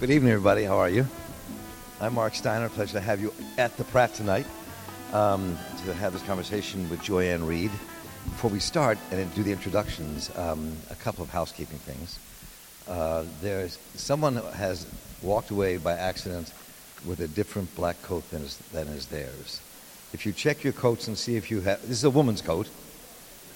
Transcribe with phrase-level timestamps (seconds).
[0.00, 0.62] Good evening, everybody.
[0.62, 1.08] How are you?
[2.00, 2.68] I'm Mark Steiner.
[2.68, 4.46] Pleasure to have you at the Pratt tonight
[5.12, 10.72] um, to have this conversation with Joy-Ann Before we start and do the introductions, um,
[10.90, 12.20] a couple of housekeeping things.
[12.86, 14.86] Uh, there's someone has
[15.20, 16.52] walked away by accident
[17.04, 19.60] with a different black coat than is, than is theirs.
[20.12, 22.68] If you check your coats and see if you have, this is a woman's coat.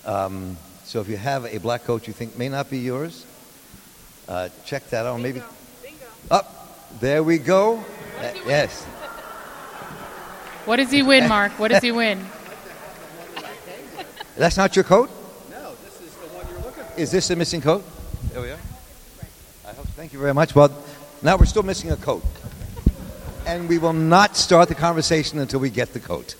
[0.04, 3.26] Um, so if you have a black coat you think may not be yours,
[4.26, 5.20] uh, check that out.
[5.20, 5.40] Maybe
[6.30, 7.84] up there we go.
[8.18, 8.84] Uh, yes.
[10.64, 11.58] What does he win, Mark?
[11.58, 12.24] What does he win?
[14.36, 15.10] That's not your coat.
[15.50, 17.00] No, this is the one you're looking for.
[17.00, 17.84] Is this the missing coat?
[18.32, 18.58] There we are.
[19.66, 19.86] I hope.
[19.88, 20.54] Thank you very much.
[20.54, 20.70] Well,
[21.22, 22.24] now we're still missing a coat,
[23.46, 26.36] and we will not start the conversation until we get the coat.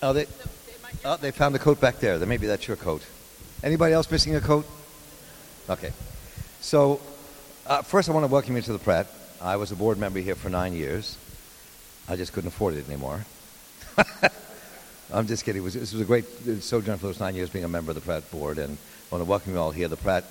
[0.02, 0.26] oh, they,
[1.04, 2.18] oh, they found the coat back there.
[2.18, 3.04] Then maybe that's your coat.
[3.62, 4.64] Anybody else missing a coat?
[5.68, 5.92] Okay.
[6.62, 6.98] So,
[7.66, 9.06] uh, first, I want to welcome you to the Pratt.
[9.38, 11.18] I was a board member here for nine years.
[12.08, 13.22] I just couldn't afford it anymore.
[15.12, 15.60] I'm just kidding.
[15.60, 16.24] It was, this was a great
[16.62, 19.22] sojourn for those nine years being a member of the Pratt board, and I want
[19.22, 19.88] to welcome you all here.
[19.88, 20.24] The Pratt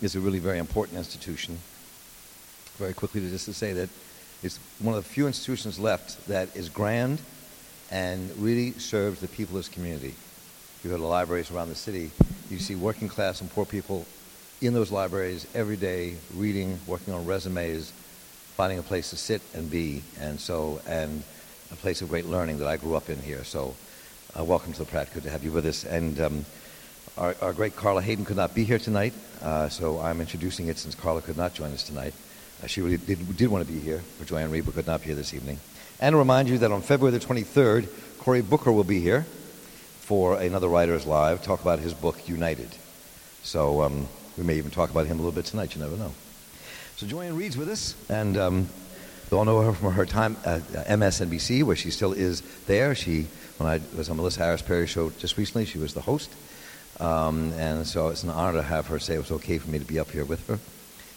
[0.00, 1.58] is a really very important institution.
[2.76, 3.88] Very quickly, just to say that
[4.44, 7.20] it's one of the few institutions left that is grand
[7.90, 10.14] and really serves the people of this community.
[10.82, 12.10] You go to libraries around the city,
[12.48, 14.06] you see working class and poor people
[14.62, 17.92] in those libraries every day, reading, working on resumes,
[18.56, 21.22] finding a place to sit and be, and so and
[21.70, 23.44] a place of great learning that I grew up in here.
[23.44, 23.74] So,
[24.38, 25.12] uh, welcome to the Pratt.
[25.12, 25.84] Good to have you with us.
[25.84, 26.46] And um,
[27.18, 30.78] our, our, great Carla Hayden could not be here tonight, uh, so I'm introducing it
[30.78, 32.14] since Carla could not join us tonight.
[32.64, 35.00] Uh, she really did, did want to be here for Joy-Ann Reid, but could not
[35.00, 35.58] be here this evening.
[36.00, 37.86] And to remind you that on February the 23rd,
[38.18, 39.26] Cory Booker will be here
[40.10, 42.68] for another Writers Live, talk about his book, United.
[43.44, 46.12] So um, we may even talk about him a little bit tonight, you never know.
[46.96, 48.68] So Joy-Ann Reid's with us, and um,
[49.30, 52.92] all know her from her time at MSNBC, where she still is there.
[52.96, 53.28] She,
[53.58, 56.28] when I was on Melissa Harris Perry show just recently, she was the host.
[56.98, 59.78] Um, and so it's an honor to have her say it was okay for me
[59.78, 60.58] to be up here with her.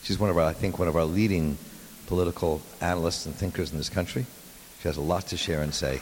[0.04, 1.58] She's one of our, I think, one of our leading
[2.06, 4.28] political analysts and thinkers in this country.
[4.84, 6.00] She has a lot to share and say.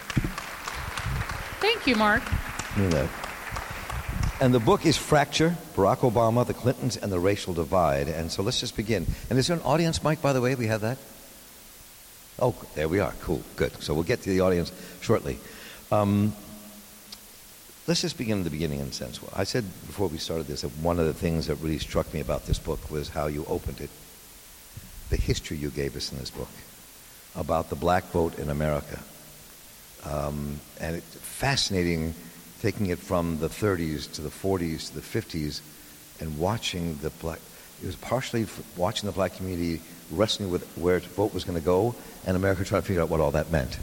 [1.62, 2.24] Thank you, Mark.
[2.78, 3.10] You know.
[4.40, 8.08] And the book is Fracture Barack Obama, the Clintons, and the Racial Divide.
[8.08, 9.06] And so let's just begin.
[9.30, 10.56] And is there an audience mic, by the way?
[10.56, 10.98] We have that?
[12.40, 13.14] Oh, there we are.
[13.22, 13.44] Cool.
[13.56, 13.74] Good.
[13.84, 14.72] So we'll get to the audience
[15.02, 15.38] shortly.
[15.92, 16.34] Um,
[17.88, 19.20] let's just begin at the beginning in a sense.
[19.36, 22.20] I said before we started this that one of the things that really struck me
[22.20, 23.90] about this book was how you opened it,
[25.10, 26.50] the history you gave us in this book
[27.36, 29.00] about the black vote in America.
[30.04, 32.16] Um, and it's fascinating
[32.62, 35.62] taking it from the 30s to the 40s to the 50s
[36.20, 37.40] and watching the black,
[37.82, 38.46] it was partially
[38.78, 41.96] watching the black community wrestling with where its vote was going to go
[42.26, 43.80] and America trying to figure out what all that meant.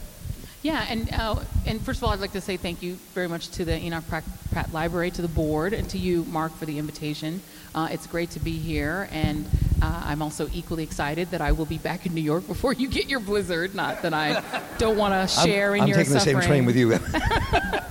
[0.62, 1.36] Yeah, and uh,
[1.66, 4.02] and first of all, I'd like to say thank you very much to the Enoch
[4.08, 7.40] Pratt, Pratt Library, to the board, and to you, Mark, for the invitation.
[7.76, 9.46] Uh, it's great to be here, and
[9.80, 12.88] uh, I'm also equally excited that I will be back in New York before you
[12.88, 13.76] get your blizzard.
[13.76, 14.42] Not that I
[14.78, 16.36] don't want to share I'm, in I'm your taking suffering.
[16.36, 16.98] the same train with you.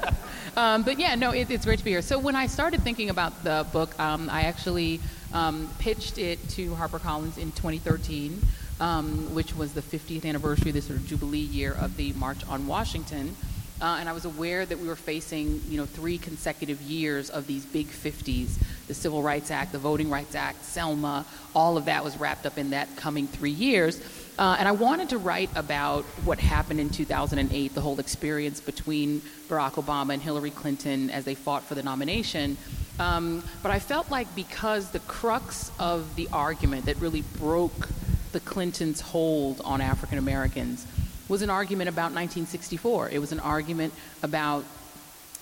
[0.58, 2.02] um, but yeah, no, it, it's great to be here.
[2.02, 5.00] So when I started thinking about the book, um, I actually
[5.34, 8.42] um, pitched it to HarperCollins in 2013
[8.80, 12.68] um, which was the 50th anniversary, this sort of jubilee year of the March on
[12.68, 13.36] Washington.
[13.80, 17.46] Uh, and I was aware that we were facing, you know, three consecutive years of
[17.46, 18.58] these big 50s:
[18.88, 21.26] the Civil Rights Act, the Voting Rights Act, Selma.
[21.54, 24.02] All of that was wrapped up in that coming three years.
[24.38, 29.22] Uh, and I wanted to write about what happened in 2008, the whole experience between
[29.50, 32.56] Barack Obama and Hillary Clinton as they fought for the nomination.
[33.00, 37.90] Um, but I felt like because the crux of the argument that really broke
[38.32, 40.86] the Clintons' hold on African Americans
[41.28, 43.10] was an argument about 1964.
[43.10, 44.64] It was an argument about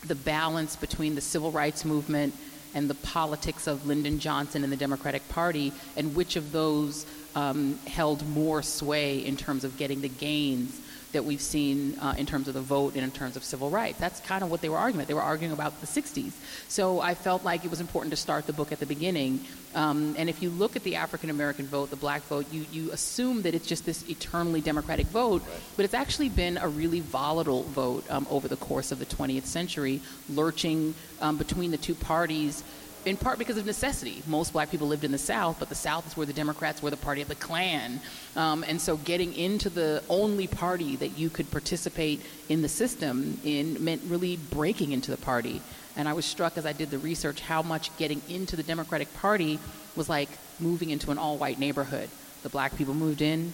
[0.08, 2.34] the balance between the civil rights movement
[2.74, 7.06] and the politics of Lyndon Johnson and the Democratic Party, and which of those
[7.36, 10.82] um, held more sway in terms of getting the gains
[11.16, 13.98] that we've seen uh, in terms of the vote and in terms of civil rights.
[13.98, 15.08] That's kind of what they were arguing about.
[15.08, 16.34] They were arguing about the 60s.
[16.68, 19.40] So I felt like it was important to start the book at the beginning.
[19.74, 22.92] Um, and if you look at the African American vote, the black vote, you, you
[22.92, 25.60] assume that it's just this eternally democratic vote, right.
[25.78, 29.46] but it's actually been a really volatile vote um, over the course of the 20th
[29.46, 32.62] century, lurching um, between the two parties
[33.06, 34.22] in part because of necessity.
[34.28, 36.90] Most black people lived in the South, but the South is where the Democrats were
[36.90, 38.00] the party of the Klan.
[38.36, 43.40] Um, and so getting into the only party that you could participate in the system
[43.44, 45.62] in meant really breaking into the party.
[45.96, 49.14] And I was struck as I did the research how much getting into the Democratic
[49.16, 49.60] Party
[49.96, 50.30] was like
[50.60, 52.10] moving into an all white neighborhood.
[52.44, 53.54] The black people moved in,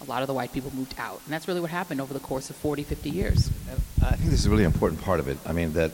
[0.00, 1.20] a lot of the white people moved out.
[1.24, 3.50] And that's really what happened over the course of 40, 50 years.
[3.70, 5.38] And I think this is a really important part of it.
[5.46, 5.92] I mean, that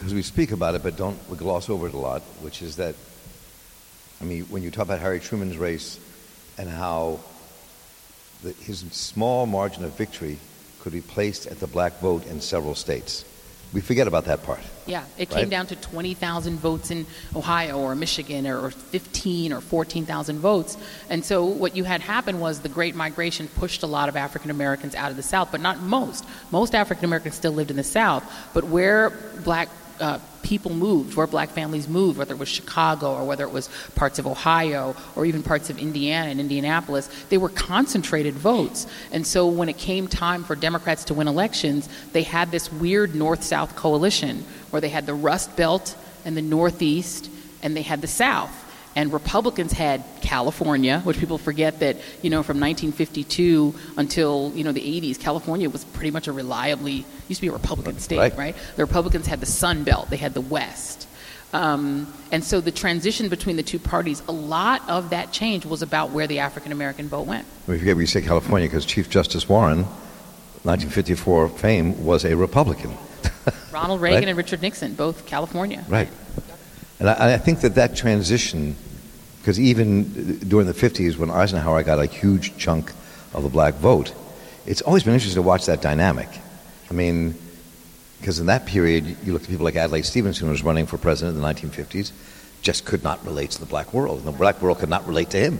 [0.00, 2.76] because we speak about it but don't we gloss over it a lot, which is
[2.76, 2.94] that,
[4.18, 6.00] I mean, when you talk about Harry Truman's race
[6.56, 7.20] and how
[8.42, 10.38] the, his small margin of victory
[10.80, 13.26] could be placed at the black vote in several states.
[13.74, 14.60] We forget about that part.
[14.86, 15.40] Yeah, it Right.
[15.42, 17.04] came down to 20,000 votes in
[17.36, 20.78] Ohio or Michigan or 15 or 14,000 votes.
[21.10, 24.50] And so what you had happen was the Great Migration pushed a lot of African
[24.50, 26.24] Americans out of the South, but not most.
[26.50, 28.24] Most African Americans still lived in the South.
[28.54, 29.10] But where
[29.44, 29.68] black
[30.00, 33.68] uh, people moved, where black families moved, whether it was Chicago or whether it was
[33.94, 38.86] parts of Ohio or even parts of Indiana and Indianapolis, they were concentrated votes.
[39.12, 43.14] And so when it came time for Democrats to win elections, they had this weird
[43.14, 47.30] North South coalition where they had the Rust Belt and the Northeast
[47.62, 48.52] and they had the South.
[48.96, 54.72] And Republicans had California, which people forget that, you know, from 1952 until, you know,
[54.72, 58.36] the 80s, California was pretty much a reliably, used to be a Republican state, Right.
[58.36, 58.56] right?
[58.76, 61.06] The Republicans had the Sun Belt, they had the West.
[61.52, 65.82] Um, and so the transition between the two parties, a lot of that change was
[65.82, 67.44] about where the African American vote went.
[67.66, 69.84] We forget we say California because Chief Justice Warren,
[70.62, 72.96] 1954 fame, was a Republican.
[73.72, 74.28] Ronald Reagan Right.
[74.28, 75.84] and Richard Nixon, both California.
[75.88, 76.08] Right.
[77.00, 78.76] And I, I think that that transition,
[79.40, 82.92] because even during the 50s when Eisenhower got a huge chunk
[83.34, 84.14] of the black vote,
[84.66, 86.28] it's always been interesting to watch that dynamic.
[86.90, 87.34] I mean,
[88.20, 90.98] because in that period, you look at people like Adlai Stevenson, who was running for
[90.98, 92.12] president in the 1950s,
[92.60, 94.18] just could not relate to the black world.
[94.18, 95.58] And the black world could not relate to him.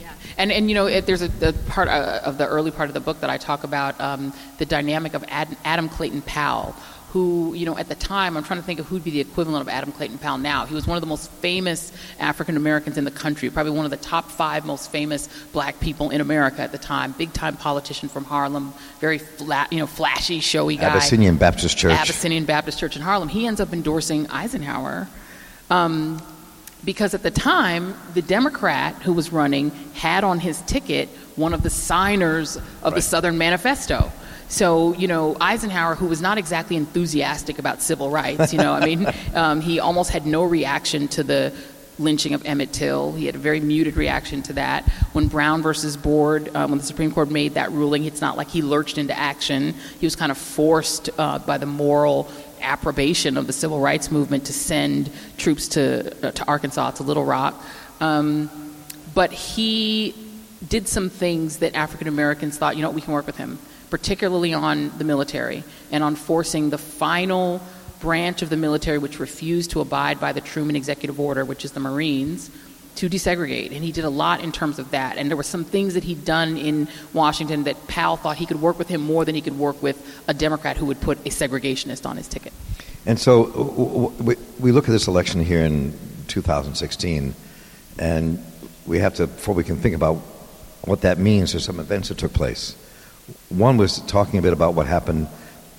[0.00, 0.12] Yeah.
[0.38, 2.94] And, and you know, it, there's a, a part uh, of the early part of
[2.94, 6.76] the book that I talk about um, the dynamic of Ad, Adam Clayton Powell,
[7.16, 9.62] who, you know, at the time, I'm trying to think of who'd be the equivalent
[9.62, 10.66] of Adam Clayton Powell now.
[10.66, 13.90] He was one of the most famous African Americans in the country, probably one of
[13.90, 17.12] the top five most famous black people in America at the time.
[17.12, 20.90] Big time politician from Harlem, very flat, you know, flashy, showy guy.
[20.90, 21.94] Abyssinian Baptist Church.
[21.94, 23.30] Abyssinian Baptist Church in Harlem.
[23.30, 25.08] He ends up endorsing Eisenhower.
[25.70, 26.20] Um,
[26.84, 31.62] because at the time, the Democrat who was running had on his ticket one of
[31.62, 34.12] the signers of the Southern Manifesto.
[34.48, 38.84] So, you know, Eisenhower, who was not exactly enthusiastic about civil rights, you know, I
[38.84, 41.52] mean, um, he almost had no reaction to the
[41.98, 43.12] lynching of Emmett Till.
[43.12, 44.84] He had a very muted reaction to that.
[45.12, 48.48] When Brown versus Board, um, when the Supreme Court made that ruling, it's not like
[48.48, 49.74] he lurched into action.
[49.98, 54.46] He was kind of forced uh, by the moral approbation of the civil rights movement
[54.46, 57.62] to send troops to, uh, to Arkansas, to Little Rock.
[58.00, 58.50] Um,
[59.14, 60.14] but he
[60.66, 63.58] did some things that African Americans thought, you know, we can work with him,
[63.96, 67.62] particularly on the military and on forcing the final
[67.98, 71.72] branch of the military which refused to abide by the Truman executive order, which is
[71.72, 72.50] the Marines,
[72.96, 73.74] to desegregate.
[73.74, 75.16] And he did a lot in terms of that.
[75.16, 78.60] And there were some things that he'd done in Washington that Powell thought he could
[78.60, 79.96] work with him more than he could work with
[80.28, 82.52] a Democrat who would put a segregationist on his ticket.
[83.06, 84.12] And so
[84.60, 85.98] we look at this election here in
[86.28, 87.34] 2016,
[87.98, 88.44] and
[88.86, 90.16] we have to, before we can think about
[90.84, 92.76] what that means, there's some events that took place.
[93.48, 95.26] One was talking a bit about what happened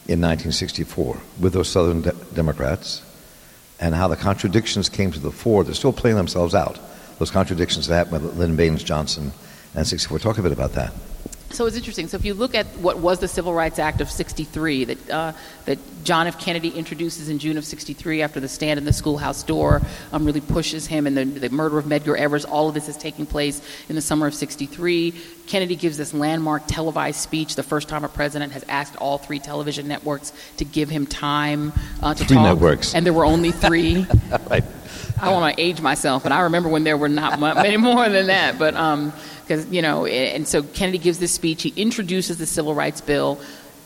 [0.07, 3.03] in 1964 with those Southern de- Democrats
[3.79, 5.63] and how the contradictions came to the fore.
[5.63, 6.79] They're still playing themselves out.
[7.19, 9.31] Those contradictions that happened with Lyndon Baines Johnson
[9.75, 10.19] and 64.
[10.19, 10.93] Talk a bit about that.
[11.49, 12.07] So it's interesting.
[12.07, 15.33] So if you look at what was the Civil Rights Act of '63 that uh,
[15.65, 16.39] that John F.
[16.39, 20.41] Kennedy introduces in June of '63 after the stand in the schoolhouse door um, really
[20.41, 22.43] pushes him, and the, the murder of Medgar Evers.
[22.43, 25.13] All of this is taking place in the summer of '63.
[25.47, 29.39] Kennedy gives this landmark televised speech, the first time a president has asked all three
[29.39, 32.43] television networks to give him time uh, to Three talk.
[32.45, 32.93] networks.
[32.93, 34.05] and there were only three.
[34.49, 34.63] Right.
[35.19, 38.07] I don't want to age myself, but I remember when there were not many more
[38.07, 38.59] than that.
[38.59, 41.63] But um, because you know, and so Kennedy gives this speech.
[41.63, 43.39] He introduces the Civil Rights Bill,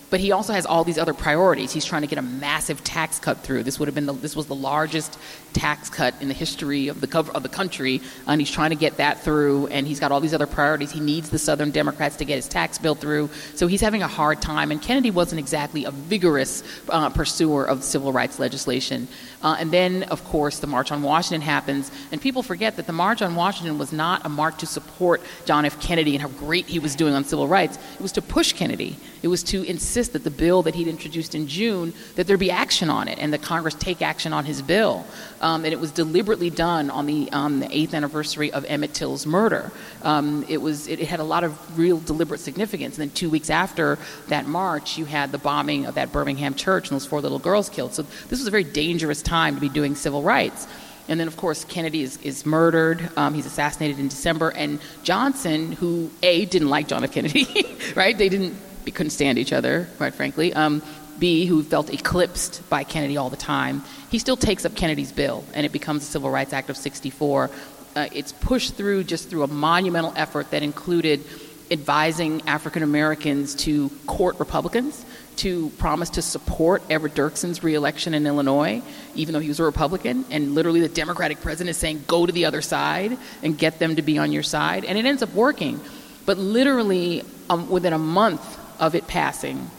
[0.09, 1.71] but he also has all these other priorities.
[1.71, 3.63] He's trying to get a massive tax cut through.
[3.63, 5.17] This would have been the, this was the largest
[5.53, 8.75] tax cut in the history of the cover of the country, and he's trying to
[8.75, 9.67] get that through.
[9.67, 10.91] And he's got all these other priorities.
[10.91, 13.29] He needs the Southern Democrats to get his tax bill through.
[13.55, 14.71] So he's having a hard time.
[14.71, 19.07] And Kennedy wasn't exactly a vigorous uh, pursuer of civil rights legislation.
[19.41, 22.93] Uh, and then, of course, the March on Washington happens, and people forget that the
[22.93, 25.79] March on Washington was not a march to support John F.
[25.81, 27.77] Kennedy and how great he was doing on civil rights.
[27.95, 28.97] It was to push Kennedy.
[29.21, 32.51] It was to insist that the bill that he'd introduced in June that there be
[32.51, 35.05] action on it and that Congress take action on his bill.
[35.41, 39.25] Um, and it was deliberately done on the, um, the eighth anniversary of Emmett Till's
[39.25, 39.71] murder.
[40.03, 42.97] Um, it was it, it, had a lot of real deliberate significance.
[42.97, 46.89] And then two weeks after that march, you had the bombing of that Birmingham church
[46.89, 47.93] and those four little girls killed.
[47.93, 50.67] So this was a very dangerous time to be doing civil rights.
[51.07, 53.09] And then, of course, Kennedy is, is murdered.
[53.17, 54.49] Um, he's assassinated in December.
[54.49, 57.11] And Johnson, who, A, didn't like John F.
[57.11, 57.47] Kennedy,
[57.95, 58.17] right?
[58.17, 58.55] They didn't,
[58.85, 60.53] they couldn't stand each other, quite frankly.
[60.53, 60.81] Um,
[61.21, 65.45] B, who felt eclipsed by Kennedy all the time, he still takes up Kennedy's bill,
[65.53, 67.49] and it becomes the Civil Rights Act of 64.
[67.95, 71.23] Uh, it's pushed through just through a monumental effort that included
[71.69, 75.05] advising African Americans to court Republicans
[75.37, 78.81] to promise to support Everett Dirksen's reelection in Illinois,
[79.15, 80.25] even though he was a Republican.
[80.29, 83.95] And literally, the Democratic president is saying, go to the other side and get them
[83.95, 84.85] to be on your side.
[84.85, 85.79] And it ends up working.
[86.25, 89.69] But literally, um, within a month of it passing,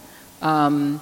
[0.41, 1.01] um,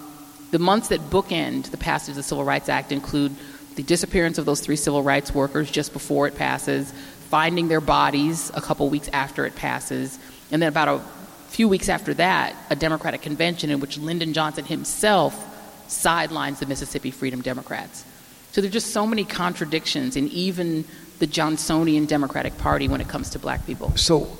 [0.50, 3.34] the months that bookend the passage of the Civil Rights Act include
[3.76, 6.92] the disappearance of those three civil rights workers just before it passes,
[7.28, 10.18] finding their bodies a couple weeks after it passes,
[10.50, 11.00] and then about a
[11.48, 15.46] few weeks after that, a Democratic convention in which Lyndon Johnson himself
[15.88, 18.04] sidelines the Mississippi Freedom Democrats.
[18.52, 20.84] So there are just so many contradictions in even
[21.20, 23.96] the Johnsonian Democratic Party when it comes to black people.
[23.96, 24.36] So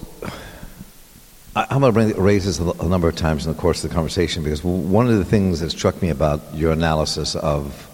[1.57, 4.45] I'm going to raise this a number of times in the course of the conversation
[4.45, 7.89] because one of the things that struck me about your analysis of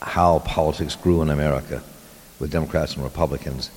[0.00, 1.82] how politics grew in America
[2.40, 3.70] with Democrats and Republicans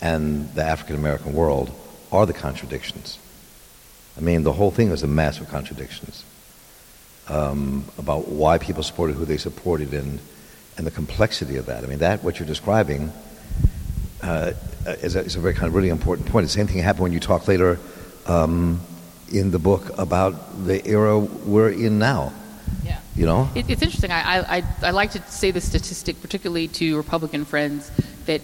[0.00, 1.72] and the African American world
[2.10, 3.20] are the contradictions.
[4.18, 6.24] I mean, the whole thing is a mass of contradictions
[7.28, 10.18] um, about why people supported who they supported and,
[10.76, 11.84] and the complexity of that.
[11.84, 13.12] I mean, that, what you're describing,
[14.20, 14.52] uh,
[14.84, 16.44] is, a, is, a, very kind of really important point.
[16.44, 17.78] The same thing happened when you talk later
[18.26, 18.80] um,
[19.32, 22.32] in the book about the era we're in now.
[22.84, 23.00] Yeah.
[23.14, 23.48] You know?
[23.54, 24.10] It, it's interesting.
[24.12, 27.90] I, I, I like to say the statistic, particularly to Republican friends,
[28.26, 28.40] that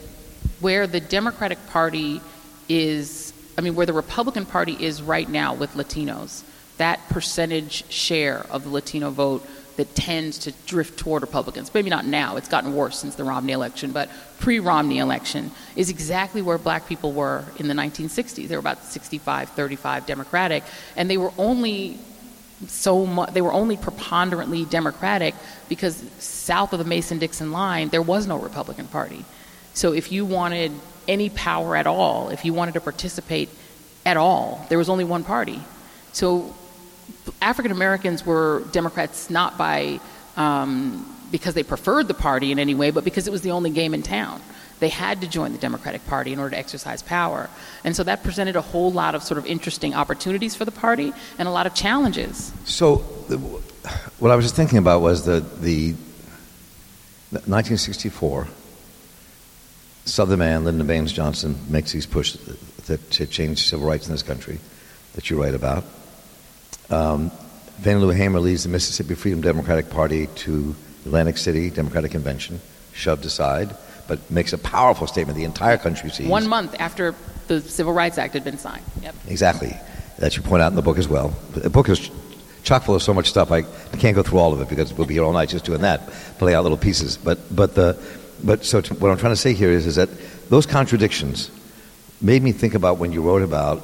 [0.61, 2.21] where the Democratic Party
[2.69, 6.45] is I mean, where the Republican Party is right now with Latinos,
[6.79, 9.47] that percentage share of the Latino vote
[9.81, 13.55] that tends to drift toward Republicans, maybe not now, it's gotten worse since the Romney
[13.55, 18.47] election, but pre Romney election, is exactly where black people were in the 1960s.
[18.47, 20.65] They were about 65 35 Democratic,
[20.97, 21.99] and they were only
[22.67, 25.35] so much, they were only preponderantly Democratic
[25.71, 29.25] because south of the Mason Dixon line, there was no Republican Party.
[29.73, 30.73] So if you wanted
[31.09, 33.49] any power at all, if you wanted to participate
[34.05, 35.63] at all, there was only one party.
[36.13, 36.55] So
[37.41, 40.01] African Americans were Democrats not by
[40.37, 43.71] um, because they preferred the party in any way, but because it was the only
[43.71, 44.41] game in town.
[44.81, 47.51] They had to join the Democratic Party in order to exercise power.
[47.85, 51.13] And so that presented a whole lot of sort of interesting opportunities for the party
[51.39, 52.51] and a lot of challenges.
[52.65, 52.97] So,
[54.19, 55.93] what I was just thinking about was the, the
[57.31, 58.49] 1964
[60.07, 62.41] Southern man, Lyndon Baines Johnson, makes these pushes
[62.87, 64.59] to, to, change civil rights in this country
[65.15, 65.85] that you write about.
[66.91, 67.31] Um,
[67.83, 70.75] Fannie Lou Hamer leads the Mississippi Freedom Democratic Party to
[71.07, 72.61] Atlantic City Democratic Convention,
[72.93, 73.75] shoved aside,
[74.07, 76.29] but makes a powerful statement the entire country sees.
[76.29, 77.15] One month after
[77.47, 78.85] the Civil Rights Act had been signed.
[79.03, 79.15] Yep.
[79.29, 79.77] Exactly.
[80.19, 81.29] That you point out in the book as well.
[81.55, 82.11] The book is
[82.63, 83.51] chock full of so much stuff.
[83.51, 85.65] I, I can't go through all of it because we'll be here all night just
[85.65, 86.07] doing that,
[86.39, 87.17] play out little pieces.
[87.17, 87.99] But, but the,
[88.45, 90.11] but so to, what I'm trying to say here is, is that
[90.51, 91.51] those contradictions
[92.21, 93.83] made me think about when you wrote about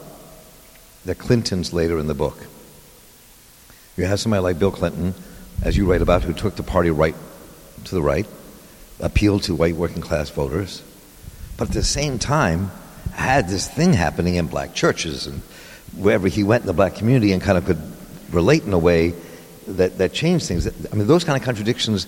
[1.06, 2.36] the Clintons later in the book.
[3.96, 5.14] You have somebody like Bill Clinton,
[5.62, 7.14] as you write about, who took the party right
[7.84, 8.26] to the right,
[9.00, 10.82] appealed to white working class voters,
[11.56, 12.70] but at the same time
[13.12, 15.40] had this thing happening in black churches and
[15.96, 17.80] wherever he went in the black community and kind of could
[18.30, 19.14] relate in a way
[19.66, 20.66] that, that changed things.
[20.66, 22.06] I mean, those kind of contradictions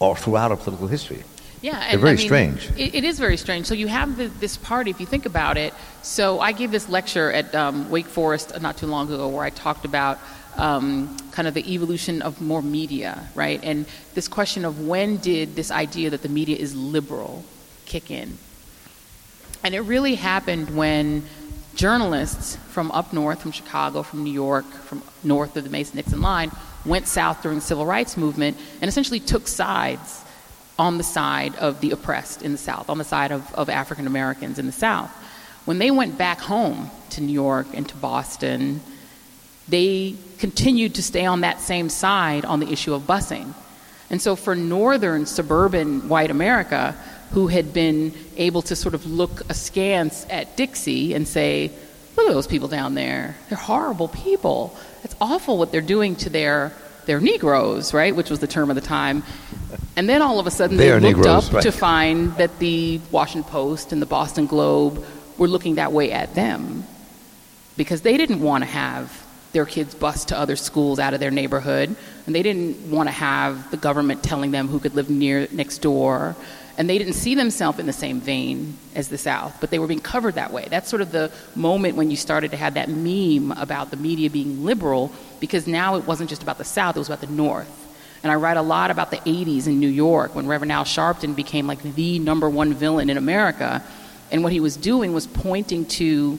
[0.00, 1.22] are throughout our political history.
[1.62, 2.70] Yeah, and, they're very I mean, strange.
[2.76, 3.66] It, it is very strange.
[3.66, 5.72] So you have the, this party, if you think about it.
[6.02, 9.50] So I gave this lecture at um, Wake Forest not too long ago, where I
[9.50, 10.18] talked about
[10.56, 13.60] um, kind of the evolution of more media, right?
[13.62, 17.44] And this question of when did this idea that the media is liberal
[17.84, 18.38] kick in?
[19.62, 21.24] And it really happened when
[21.74, 26.20] journalists from up north, from Chicago, from New York, from north of the Mason Dixon
[26.20, 26.50] line,
[26.84, 30.22] went south during the civil rights movement and essentially took sides
[30.78, 34.06] on the side of the oppressed in the South, on the side of, of African
[34.06, 35.10] Americans in the South.
[35.64, 38.80] When they went back home to New York and to Boston,
[39.68, 43.54] they continued to stay on that same side on the issue of busing.
[44.10, 46.94] And so for northern suburban white America,
[47.32, 51.72] who had been able to sort of look askance at Dixie and say,
[52.16, 53.36] look at those people down there.
[53.48, 54.76] They're horrible people.
[55.02, 56.72] It's awful what they're doing to their
[57.06, 58.14] their Negroes, right?
[58.14, 59.22] Which was the term of the time.
[59.94, 61.62] And then all of a sudden they, They looked Negroes, up right.
[61.62, 65.04] to find that the Washington Post and the Boston Globe
[65.38, 66.84] were looking that way at them
[67.76, 69.25] because they didn't want to have
[69.56, 71.96] their kids bused to other schools out of their neighborhood,
[72.26, 75.78] and they didn't want to have the government telling them who could live near next
[75.78, 76.36] door,
[76.76, 79.86] and they didn't see themselves in the same vein as the South, but they were
[79.86, 80.66] being covered that way.
[80.68, 84.28] That's sort of the moment when you started to have that meme about the media
[84.28, 85.10] being liberal,
[85.40, 87.72] because now it wasn't just about the South; it was about the North.
[88.22, 91.34] And I write a lot about the 80s in New York when Reverend Al Sharpton
[91.34, 93.82] became like the number one villain in America.
[94.30, 96.38] And what he was doing was pointing to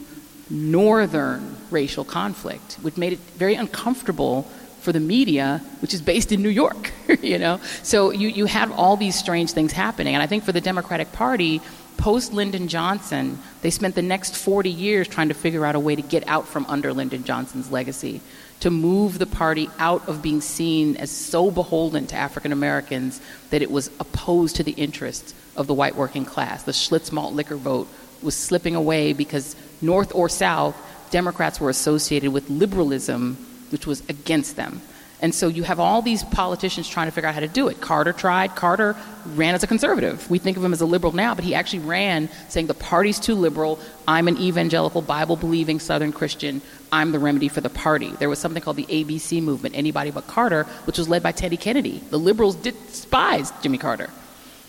[0.50, 4.42] northern racial conflict, which made it very uncomfortable
[4.80, 7.60] for the media, which is based in New York, you know?
[7.82, 10.14] So you, you have all these strange things happening.
[10.14, 11.60] And I think for the Democratic Party,
[11.96, 15.96] post Lyndon Johnson, they spent the next 40 years trying to figure out a way
[15.96, 18.20] to get out from under Lyndon Johnson's legacy,
[18.60, 23.20] to move the party out of being seen as so beholden to African Americans
[23.50, 26.62] that it was opposed to the interests of the white working class.
[26.62, 27.88] The Schlitz malt liquor vote
[28.22, 30.76] was slipping away because North or South,
[31.10, 33.36] Democrats were associated with liberalism,
[33.70, 34.80] which was against them.
[35.20, 37.80] And so you have all these politicians trying to figure out how to do it.
[37.80, 38.54] Carter tried.
[38.54, 38.96] Carter
[39.26, 40.30] ran as a conservative.
[40.30, 43.18] We think of him as a liberal now, but he actually ran saying the party's
[43.18, 43.80] too liberal.
[44.06, 46.62] I'm an evangelical, Bible believing Southern Christian.
[46.92, 48.12] I'm the remedy for the party.
[48.12, 51.56] There was something called the ABC movement, Anybody But Carter, which was led by Teddy
[51.56, 52.00] Kennedy.
[52.10, 54.10] The liberals despised Jimmy Carter.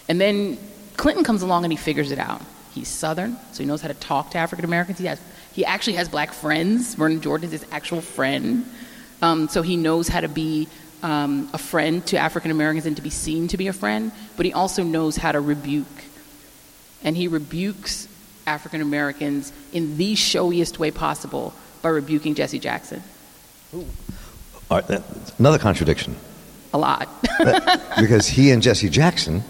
[0.08, 0.58] And then
[0.98, 2.42] Clinton comes along and he figures it out.
[2.74, 4.98] He's Southern, so he knows how to talk to African Americans.
[4.98, 5.22] He has
[5.60, 6.96] he actually has black friends.
[6.96, 8.66] Vernon Jordan is his actual friend.
[9.22, 10.70] Um, so he knows how to be
[11.04, 14.46] um, a friend to African Americans and to be seen to be a friend, but
[14.46, 16.06] he also knows how to rebuke.
[17.04, 18.08] And he rebukes
[18.48, 23.04] African Americans in the showiest way possible by rebuking Jesse Jackson.
[24.72, 25.04] Right, that-
[25.40, 26.16] another contradiction.
[26.74, 27.10] A lot.
[28.00, 29.44] because he and Jesse Jackson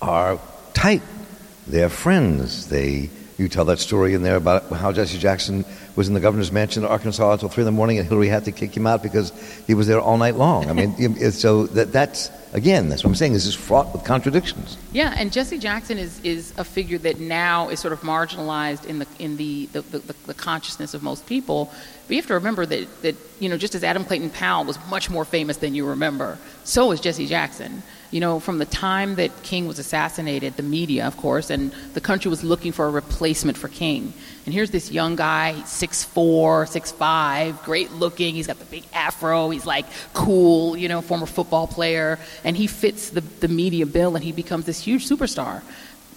[0.00, 0.38] are
[0.72, 1.02] tight.
[1.66, 2.68] They're friends.
[2.68, 5.64] They you tell that story in there about how Jesse Jackson
[5.94, 8.44] was in the governor's mansion in Arkansas until three in the morning, and Hillary had
[8.46, 9.32] to kick him out because
[9.66, 10.68] he was there all night long.
[10.68, 13.34] I mean, so that that's again, that's what I'm saying.
[13.34, 14.76] This is fraught with contradictions.
[14.92, 18.98] Yeah, and Jesse Jackson is, is a figure that now is sort of marginalized in
[18.98, 21.72] the in the, the, the, the consciousness of most people.
[22.06, 24.78] But you have to remember that, that you know just as Adam Clayton Powell was
[24.88, 27.84] much more famous than you remember, so was Jesse Jackson.
[28.10, 32.00] You know, from the time that King was assassinated, the media, of course, and the
[32.00, 34.14] country was looking for a replacement for King.
[34.46, 38.34] And here's this young guy, 6'4", 6'5", great looking.
[38.34, 39.50] He's got the big afro.
[39.50, 42.18] He's like cool, you know, former football player.
[42.44, 45.62] And he fits the, the media bill and he becomes this huge superstar.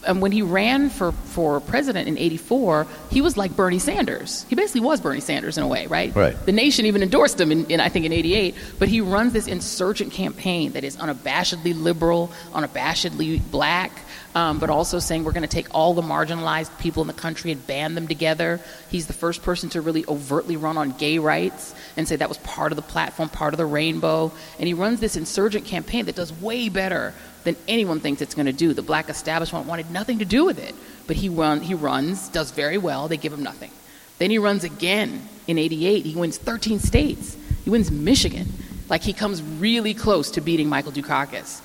[0.08, 4.46] And when he ran for, for president in 84, he was like Bernie Sanders.
[4.50, 6.16] He basically was Bernie Sanders in a way, right?
[6.16, 6.46] Right.
[6.46, 8.56] The nation even endorsed him, in, in, I think, in 88.
[8.80, 13.92] But he runs this insurgent campaign that is unabashedly liberal, unabashedly black,
[14.36, 17.52] um, but also saying we're going to take all the marginalized people in the country
[17.52, 18.60] and band them together.
[18.90, 22.38] He's the first person to really overtly run on gay rights and say that was
[22.40, 24.32] part of the platform, part of the rainbow.
[24.58, 27.14] And he runs this insurgent campaign that does way better
[27.44, 28.74] than anyone thinks it's going to do.
[28.74, 30.76] The black establishment wanted nothing to do with it.
[31.08, 33.08] But he, run, he runs, does very well.
[33.08, 33.72] They give him nothing.
[34.18, 36.06] Then he runs again in 88.
[36.06, 37.36] He wins 13 states.
[37.64, 38.48] He wins Michigan.
[38.88, 41.62] Like he comes really close to beating Michael Dukakis.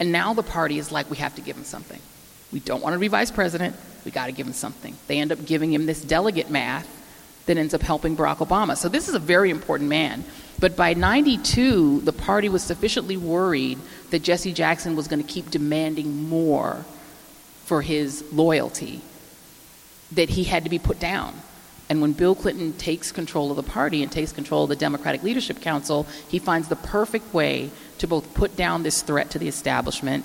[0.00, 2.00] And now the party is like, we have to give him something.
[2.52, 3.76] We don't want to be vice president.
[4.04, 4.96] We got to give him something.
[5.06, 6.88] They end up giving him this delegate math
[7.46, 8.76] that ends up helping Barack Obama.
[8.76, 10.24] So this is a very important man.
[10.58, 13.78] But by 92, the party was sufficiently worried
[14.10, 16.84] that Jesse Jackson was going to keep demanding more
[17.64, 19.00] for his loyalty
[20.12, 21.34] that he had to be put down.
[21.88, 25.22] And when Bill Clinton takes control of the party and takes control of the Democratic
[25.22, 29.48] Leadership Council, he finds the perfect way to both put down this threat to the
[29.48, 30.24] establishment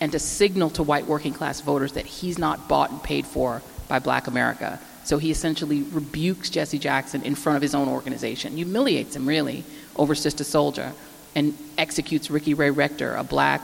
[0.00, 3.62] and to signal to white working class voters that he's not bought and paid for
[3.88, 4.78] by black America.
[5.04, 9.64] So he essentially rebukes Jesse Jackson in front of his own organization, humiliates him really
[9.96, 10.92] over Sister Souljah,
[11.34, 13.62] and executes Ricky Ray Rector, a black,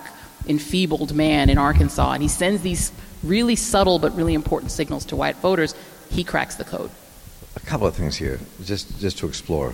[0.48, 2.12] enfeebled man in Arkansas.
[2.12, 2.92] And he sends these
[3.22, 5.74] really subtle but really important signals to white voters.
[6.10, 6.90] He cracks the code.
[7.56, 9.70] A couple of things here, just just to explore.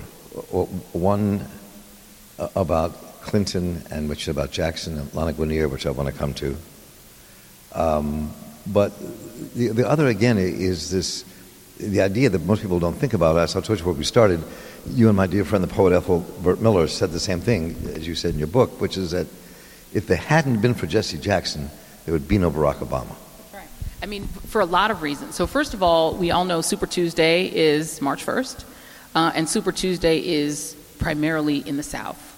[0.92, 1.44] One
[2.38, 6.14] uh, about Clinton, and which is about Jackson and Lani Guinier, which I want to
[6.14, 6.56] come to.
[7.72, 8.32] Um,
[8.66, 8.92] but
[9.54, 11.24] the the other again is this
[11.78, 13.34] the idea that most people don't think about.
[13.34, 14.42] That's which where we started.
[14.88, 18.14] You and my dear friend, the poet Ethelbert Miller, said the same thing as you
[18.14, 19.26] said in your book, which is that
[19.92, 21.70] if there hadn't been for Jesse Jackson,
[22.04, 23.14] there would be no Barack Obama.
[23.52, 23.68] Right.
[24.02, 25.34] I mean, for a lot of reasons.
[25.34, 28.64] So, first of all, we all know Super Tuesday is March 1st,
[29.14, 32.29] uh, and Super Tuesday is primarily in the South.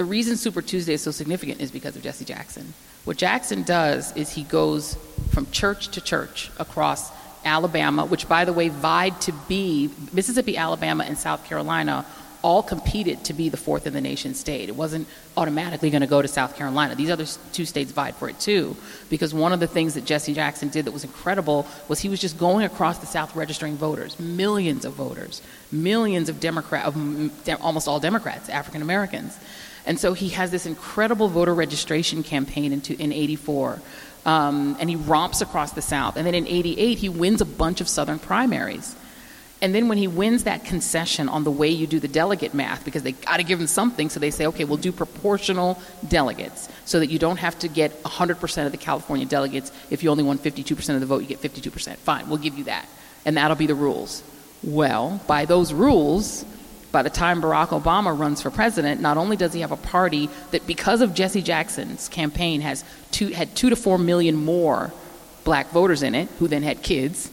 [0.00, 2.72] The reason Super Tuesday is so significant is because of Jesse Jackson.
[3.04, 4.96] What Jackson does is he goes
[5.28, 7.12] from church to church across
[7.44, 12.06] Alabama, which, by the way, vied to be Mississippi, Alabama, and South Carolina
[12.40, 14.70] all competed to be the fourth in the nation state.
[14.70, 16.94] It wasn't automatically going to go to South Carolina.
[16.94, 18.74] These other two states vied for it too,
[19.10, 22.22] because one of the things that Jesse Jackson did that was incredible was he was
[22.22, 26.90] just going across the South registering voters, millions of voters, millions of Democrat,
[27.60, 29.38] almost all Democrats, African Americans.
[29.86, 33.80] And so he has this incredible voter registration campaign in, in 84.
[34.26, 36.16] Um, and he romps across the South.
[36.16, 38.94] And then in 88, he wins a bunch of Southern primaries.
[39.62, 42.84] And then when he wins that concession on the way you do the delegate math,
[42.84, 46.68] because they got to give him something, so they say, okay, we'll do proportional delegates
[46.86, 49.70] so that you don't have to get 100% of the California delegates.
[49.90, 51.96] If you only won 52% of the vote, you get 52%.
[51.96, 52.88] Fine, we'll give you that.
[53.26, 54.22] And that'll be the rules.
[54.62, 56.44] Well, by those rules,
[56.92, 60.28] by the time Barack Obama runs for president, not only does he have a party
[60.50, 64.92] that, because of Jesse Jackson's campaign, has two, had two to four million more
[65.44, 67.30] black voters in it, who then had kids,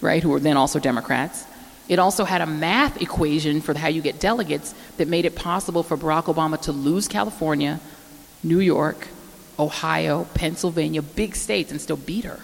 [0.00, 1.44] right, who were then also Democrats
[1.88, 5.82] it also had a math equation for how you get delegates that made it possible
[5.82, 7.80] for Barack Obama to lose California,
[8.42, 9.08] New York,
[9.58, 12.40] Ohio, Pennsylvania, big states, and still beat her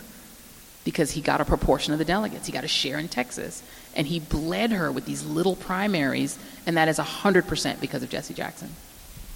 [0.85, 2.46] because he got a proportion of the delegates.
[2.46, 3.62] He got a share in Texas.
[3.94, 8.35] And he bled her with these little primaries, and that is 100% because of Jesse
[8.35, 8.70] Jackson.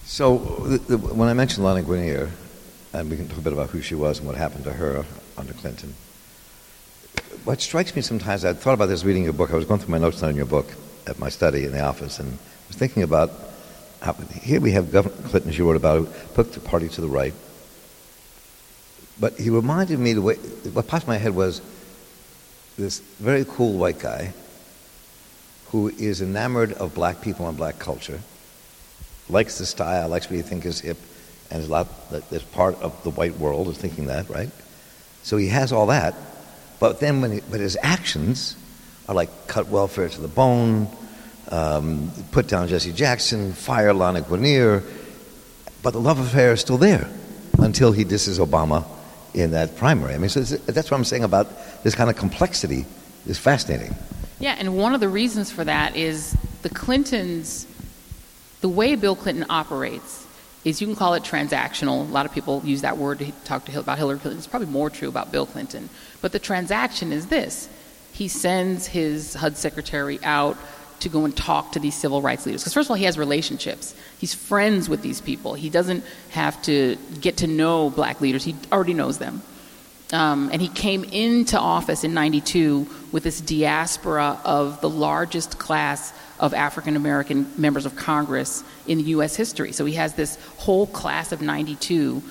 [0.05, 2.31] So, the, the, when I mentioned Lani Guinier,
[2.93, 5.05] and we can talk a bit about who she was and what happened to her
[5.37, 5.95] under Clinton
[7.45, 9.51] what strikes me sometimes, I thought about this reading your book.
[9.51, 10.67] I was going through my notes on your book
[11.07, 13.31] at my study in the office and I was thinking about
[14.03, 17.09] how, here we have Governor Clinton, as you wrote about, put the party to the
[17.09, 17.33] right.
[19.19, 21.63] But he reminded me the way, what in my head was
[22.77, 24.35] this very cool white guy
[25.71, 28.21] who is enamored of black people and black culture,
[29.29, 30.99] likes the style, likes what he thinks is hip,
[31.51, 31.89] and is lot,
[32.53, 34.51] part of the white world is thinking that, right?
[35.23, 36.15] So he has all that,
[36.81, 38.57] but then, when he, but his actions
[39.09, 40.89] are like cut welfare to the bone,
[41.51, 44.83] um, put down Jesse Jackson, fire Lani Guinier,
[45.83, 47.09] but the love affair is still there
[47.59, 48.85] until he disses Obama
[49.35, 50.15] in that primary.
[50.15, 51.49] I mean, so that's what I'm saying about
[51.83, 52.87] this kind of complexity
[53.27, 53.95] is fascinating.
[54.41, 57.67] Yeah, and one of the reasons for that is the Clintons,
[58.61, 60.27] the way Bill Clinton operates
[60.65, 62.09] is you can call it transactional.
[62.09, 64.39] A lot of people use that word to talk to about Hillary Clinton.
[64.39, 65.89] It's probably more true about Bill Clinton.
[66.21, 67.69] But the transaction is this
[68.13, 70.57] he sends his HUD secretary out
[71.01, 72.63] to go and talk to these civil rights leaders.
[72.63, 73.95] Because, first of all, he has relationships.
[74.19, 75.55] He's friends with these people.
[75.55, 79.43] He doesn't have to get to know black leaders, he already knows them.
[80.13, 86.15] Um, and he came into office in 92 with this diaspora of the largest class
[86.41, 89.37] of African American members of Congress in U.S.
[89.37, 89.73] history.
[89.73, 92.23] So he has this whole class of 92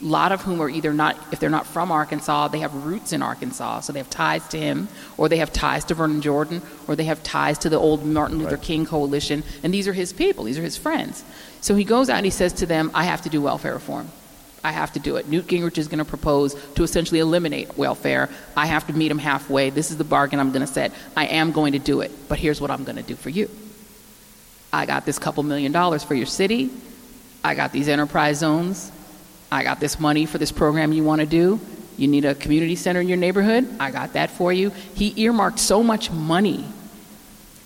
[0.00, 3.12] a lot of whom are either not, if they're not from Arkansas, they have roots
[3.12, 6.60] in Arkansas, so they have ties to him, or they have ties to Vernon Jordan,
[6.86, 8.62] or they have ties to the old Martin Luther right.
[8.62, 11.24] King coalition, and these are his people, these are his friends.
[11.60, 14.10] So he goes out and he says to them, I have to do welfare reform.
[14.66, 15.28] I have to do it.
[15.28, 18.28] Newt Gingrich is going to propose to essentially eliminate welfare.
[18.56, 19.70] I have to meet him halfway.
[19.70, 20.90] This is the bargain I'm going to set.
[21.16, 23.48] I am going to do it, but here's what I'm going to do for you.
[24.72, 26.70] I got this couple million dollars for your city.
[27.44, 28.90] I got these enterprise zones.
[29.52, 31.60] I got this money for this program you want to do.
[31.96, 33.68] You need a community center in your neighborhood?
[33.78, 34.70] I got that for you.
[34.96, 36.66] He earmarked so much money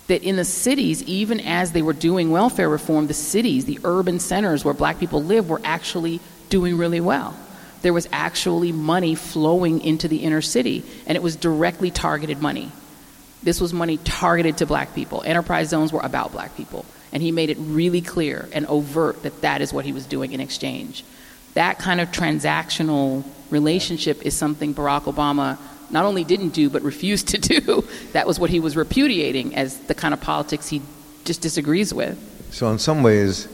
[0.08, 4.20] that in the cities, even as they were doing welfare reform, the cities, the urban
[4.20, 7.34] centers where black people live, were actually doing really well.
[7.82, 12.70] There was actually money flowing into the inner city, and it was directly targeted money.
[13.42, 15.22] This was money targeted to black people.
[15.24, 16.84] Enterprise zones were about black people.
[17.12, 20.32] And he made it really clear and overt that that is what he was doing
[20.32, 21.02] in exchange
[21.54, 25.58] that kind of transactional relationship is something Barack Obama
[25.90, 27.84] not only didn't do but refused to do.
[28.12, 30.82] that was what he was repudiating as the kind of politics he
[31.24, 32.18] just disagrees with.
[32.52, 33.48] So, in some ways,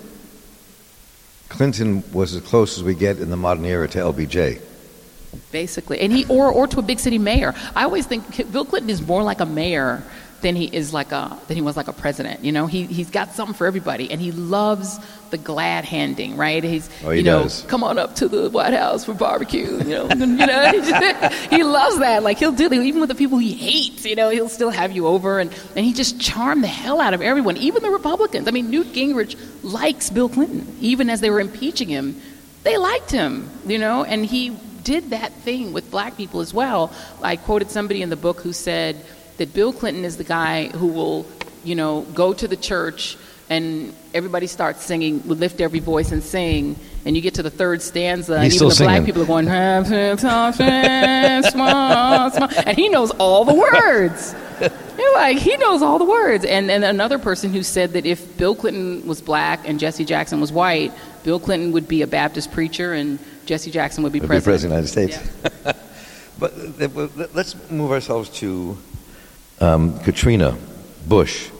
[1.49, 4.61] Clinton was as close as we get in the modern era to LBJ.
[5.53, 7.55] Basically, and he or or to a big city mayor.
[7.75, 10.03] I always think Bill Clinton is more like a mayor
[10.42, 12.44] than he is like a than he was like a president.
[12.44, 14.99] You know, he he's got something for everybody, and he loves
[15.31, 16.37] the glad handing.
[16.37, 16.62] Right?
[16.62, 17.62] He's oh, he you know, does.
[17.62, 19.79] come on up to the White House for barbecue.
[19.79, 22.22] You know, you know, he, just, he loves that.
[22.22, 24.05] Like he'll do that even with the people he hates.
[24.05, 27.14] You know, he'll still have you over, and and he just charmed the hell out
[27.14, 28.49] of everyone, even the Republicans.
[28.49, 32.20] I mean, Newt Gingrich likes Bill Clinton, even as they were impeaching him.
[32.62, 36.92] They liked him, you know, and he did that thing with black people as well.
[37.22, 39.05] I quoted somebody in the book who said
[39.38, 41.27] that Bill Clinton is the guy who will,
[41.64, 43.16] you know, go to the church
[43.49, 47.51] and everybody starts singing, would lift every voice and sing, and you get to the
[47.51, 51.53] third stanza, He's and even the still black people are going, "Have to talk fast,
[51.53, 54.35] small, small," and he knows all the words.
[54.99, 56.44] You're like, he knows all the words.
[56.44, 60.40] And, and another person who said that if Bill Clinton was black and Jesse Jackson
[60.40, 60.90] was white,
[61.22, 64.72] Bill Clinton would be a Baptist preacher and Jesse Jackson would be Would be president.
[64.72, 65.77] president of the United States.
[66.38, 66.53] but
[67.22, 68.79] uh, let's move ourselves to
[69.61, 70.57] um, Katrina,
[71.07, 71.51] Bush,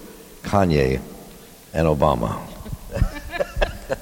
[0.43, 1.01] Kanye,
[1.73, 2.41] and Obama.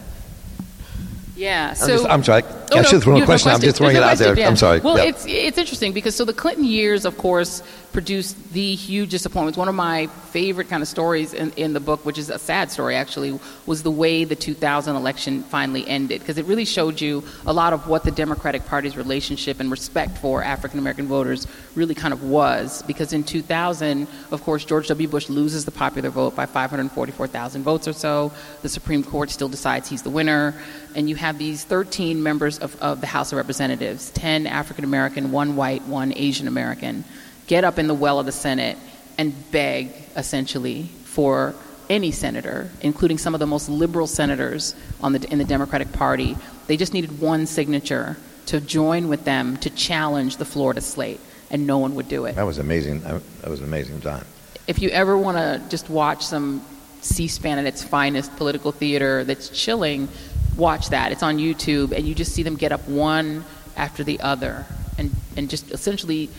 [1.36, 1.70] Yeah.
[1.70, 2.42] I'm, So just, I'm sorry.
[2.72, 3.50] Oh, I no, should have thrown you a no question.
[3.50, 3.94] I'm just question.
[3.94, 4.38] throwing it out there.
[4.38, 4.48] yeah.
[4.48, 4.80] I'm sorry.
[4.80, 5.04] Well, Yeah.
[5.04, 9.56] it's it's interesting because so the Clinton years, of course, produced the huge disappointments.
[9.56, 12.70] One of my favorite kind of stories in, in the book, which is a sad
[12.72, 17.22] story actually, was the way the 2000 election finally ended because it really showed you
[17.46, 21.46] a lot of what the Democratic Party's relationship and respect for African American voters
[21.76, 22.82] really kind of was.
[22.82, 25.06] Because in 2000, of course, George W.
[25.06, 28.32] Bush loses the popular vote by 544,000 votes or so.
[28.62, 30.54] The Supreme Court still decides he's the winner
[30.96, 35.30] and you have these 13 members of, of the House of Representatives 10 African American,
[35.32, 37.04] one white, one Asian American
[37.46, 38.78] get up in the well of the Senate
[39.18, 41.54] and beg, essentially, for
[41.90, 46.36] any senator, including some of the most liberal senators on the, in the Democratic Party.
[46.66, 51.66] They just needed one signature to join with them to challenge the Florida slate, and
[51.66, 53.00] no one would do it That was amazing.
[53.00, 54.24] That was an amazing time.
[54.66, 56.64] if you ever want to just watch some
[57.02, 60.08] C-SPAN at its finest political theater that's chilling,
[60.56, 61.12] watch that.
[61.12, 63.44] It's on YouTube, and you just see them get up one
[63.76, 64.64] after the other
[64.98, 66.30] and, and just essentially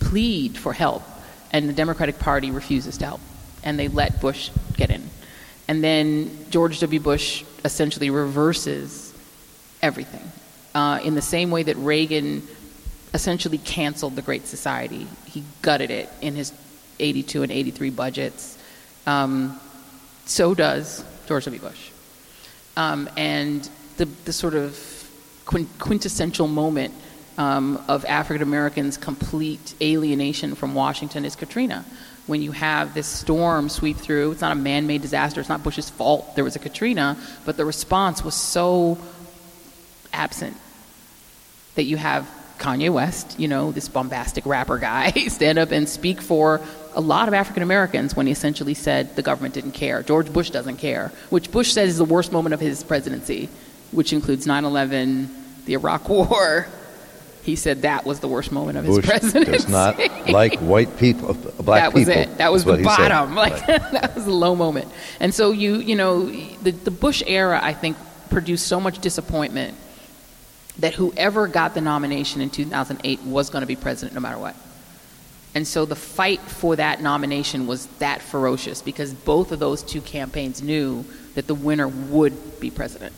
[0.00, 1.02] plead for help.
[1.52, 3.20] And the Democratic Party refuses to help,
[3.62, 5.08] and they let Bush get in.
[5.66, 7.00] And then George W.
[7.00, 9.12] Bush essentially reverses
[9.82, 10.30] everything
[10.74, 12.46] uh, in the same way that Reagan
[13.14, 15.06] essentially canceled the Great Society.
[15.26, 16.52] He gutted it in his
[16.98, 18.58] 82 and 83 budgets.
[19.06, 19.58] Um,
[20.26, 21.60] so does George W.
[21.60, 21.90] Bush.
[22.78, 24.78] Um, and the, the sort of
[25.44, 26.94] quintessential moment
[27.36, 31.84] um, of African Americans' complete alienation from Washington is Katrina.
[32.28, 35.64] When you have this storm sweep through, it's not a man made disaster, it's not
[35.64, 38.96] Bush's fault there was a Katrina, but the response was so
[40.12, 40.56] absent
[41.74, 46.20] that you have Kanye West, you know, this bombastic rapper guy, stand up and speak
[46.20, 46.60] for
[46.94, 50.02] a lot of African Americans when he essentially said the government didn't care.
[50.02, 53.48] George Bush doesn't care, which Bush says is the worst moment of his presidency,
[53.92, 55.28] which includes 9 11,
[55.66, 56.66] the Iraq War.
[57.42, 59.52] He said that was the worst moment of his Bush presidency.
[59.52, 59.98] does not
[60.28, 61.94] like white people, uh, black people.
[61.94, 62.22] that was people.
[62.22, 62.38] it.
[62.38, 62.84] That was the said.
[62.84, 63.34] bottom.
[63.34, 64.88] Like that was a low moment.
[65.20, 67.96] And so you, you know, the, the Bush era, I think,
[68.28, 69.76] produced so much disappointment
[70.78, 74.54] that whoever got the nomination in 2008 was going to be president no matter what.
[75.58, 80.00] And so the fight for that nomination was that ferocious because both of those two
[80.00, 83.12] campaigns knew that the winner would be president.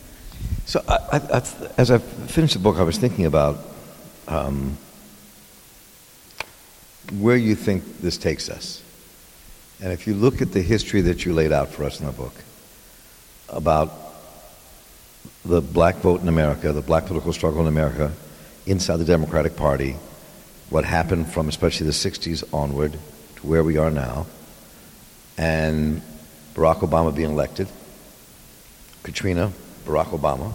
[0.65, 1.43] So, I, I,
[1.77, 3.59] as I finished the book, I was thinking about
[4.27, 4.75] um,
[7.19, 8.81] where you think this takes us.
[9.79, 12.11] And if you look at the history that you laid out for us in the
[12.11, 12.33] book
[13.49, 13.93] about
[15.45, 18.11] the black vote in America, the black political struggle in America,
[18.65, 19.95] inside the Democratic Party,
[20.71, 22.93] what happened from especially the 60s onward
[23.35, 24.25] to where we are now,
[25.37, 26.01] and
[26.55, 27.67] Barack Obama being elected,
[29.03, 29.51] Katrina,
[29.85, 30.53] Barack Obama,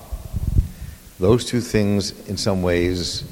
[1.20, 3.22] those two things in some ways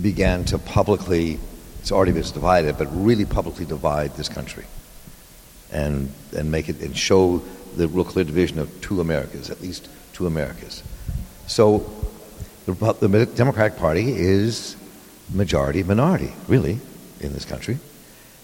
[0.00, 1.38] began to publicly,
[1.80, 4.64] it's already been divided, but really publicly divide this country
[5.72, 7.38] and, and make it, and show
[7.76, 10.82] the real clear division of two Americas, at least two Americas.
[11.46, 11.90] So
[12.66, 14.76] the, the Democratic Party is
[15.32, 16.80] majority minority, really,
[17.20, 17.78] in this country,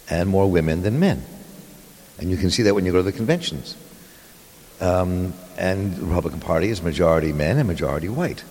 [0.09, 1.25] and more women than men.
[2.19, 3.77] And you can see that when you go to the conventions.
[4.81, 8.45] Um, and the Republican Party is majority men and majority white.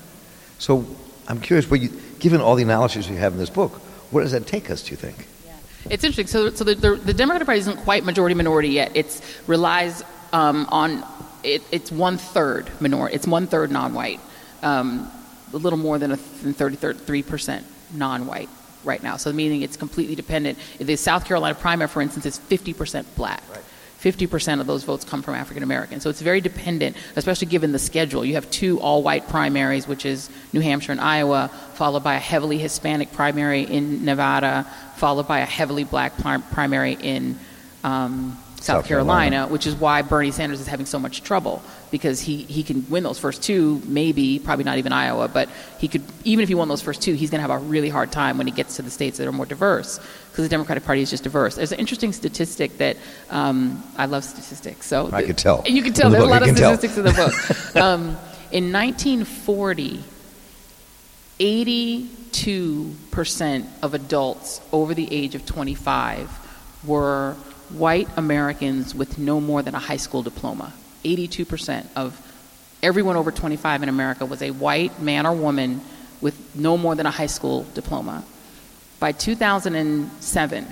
[0.58, 0.86] So
[1.28, 3.74] I'm curious, you, given all the analysis you have in this book,
[4.12, 5.28] where does that take us, do you think?
[5.46, 5.54] Yeah.
[5.92, 6.28] It's interesting.
[6.28, 8.96] So, so the, the, the Democratic Party isn't quite majority minority yet.
[8.96, 11.04] It relies um, on
[11.44, 13.16] it, it's one third minority.
[13.16, 14.20] It's one third non-white,
[14.64, 15.12] um,
[15.54, 17.66] a little more than a thirty-three percent
[17.98, 18.50] non-white
[18.84, 19.18] right now.
[19.18, 20.60] So meaning it's completely dependent.
[20.78, 23.44] The South Carolina primary, for instance, is fifty percent black.
[23.98, 26.04] Fifty percent of those votes come from African Americans.
[26.04, 28.24] So it's very dependent, especially given the schedule.
[28.24, 32.60] You have two all-white primaries, which is New Hampshire and Iowa, followed by a heavily
[32.60, 37.40] Hispanic primary in Nevada, followed by a heavily black pri- primary in
[37.84, 39.48] um, South, South Carolina.
[39.48, 41.64] which is why Bernie Sanders is having so much trouble
[41.96, 45.48] because he, he can win those first two, maybe, probably not even Iowa, but
[45.80, 47.88] he could, even if he won those first two, he's going to have a really
[47.88, 49.98] hard time when he gets to the states that are more diverse
[50.30, 51.56] because the Democratic Party is just diverse.
[51.56, 52.98] There's an interesting statistic that
[53.30, 55.64] um, I love statistics, so I could tell.
[55.66, 56.10] You can tell.
[56.10, 56.78] There's a lot of can tell.
[56.78, 57.32] statistics in the book.
[57.82, 58.18] um,
[58.52, 60.04] in 1940,
[61.40, 66.30] 82% of adults over the age of 25
[66.84, 67.38] were
[67.70, 70.74] white Americans with no more than a high school diploma.
[71.06, 72.20] 82% of
[72.82, 75.82] everyone over 25 in America was a white man or woman
[76.22, 78.24] with no more than a high school diploma.
[79.00, 80.68] By 2007,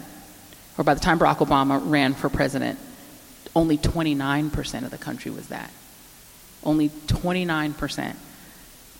[0.78, 2.80] or by the time Barack Obama ran for president,
[3.56, 5.70] only 29% of the country was that.
[6.64, 8.16] Only 29%.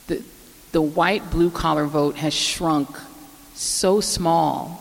[0.08, 0.24] The,
[0.72, 2.90] the white blue collar vote has shrunk
[3.56, 4.80] so small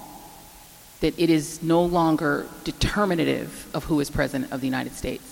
[1.00, 5.31] that it is no longer determinative of who is president of the United States.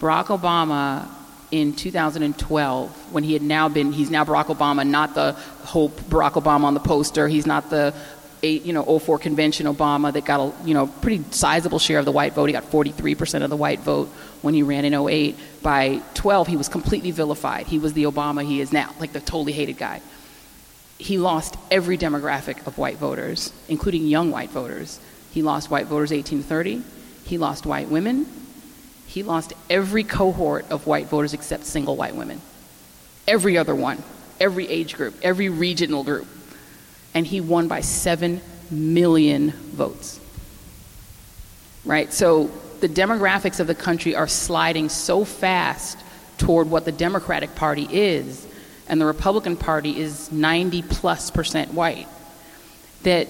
[0.00, 1.08] Barack Obama
[1.50, 5.32] in 2012, when he had now been, he's now Barack Obama, not the
[5.64, 7.28] Hope Barack Obama on the poster.
[7.28, 7.94] He's not the
[8.42, 12.06] eight, you know, 04 convention Obama that got a you know pretty sizable share of
[12.06, 12.46] the white vote.
[12.46, 14.08] He got 43% of the white vote
[14.40, 15.36] when he ran in 08.
[15.62, 17.66] By 12, he was completely vilified.
[17.66, 20.00] He was the Obama he is now, like the totally hated guy.
[20.96, 24.98] He lost every demographic of white voters, including young white voters.
[25.30, 26.82] He lost white voters 18 to 30.
[27.24, 28.26] He lost white women.
[29.10, 32.40] He lost every cohort of white voters except single white women.
[33.26, 34.02] Every other one,
[34.40, 36.26] every age group, every regional group
[37.14, 40.20] and he won by 7 million votes.
[41.84, 42.12] Right?
[42.12, 45.98] So the demographics of the country are sliding so fast
[46.38, 48.46] toward what the Democratic Party is,
[48.88, 52.08] and the Republican Party is 90 plus percent white,
[53.02, 53.28] that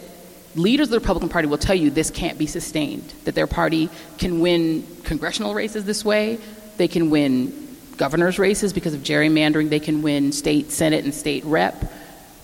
[0.54, 3.88] leaders of the Republican Party will tell you this can't be sustained, that their party
[4.18, 6.38] can win congressional races this way,
[6.76, 11.44] they can win governor's races because of gerrymandering, they can win state senate and state
[11.44, 11.84] rep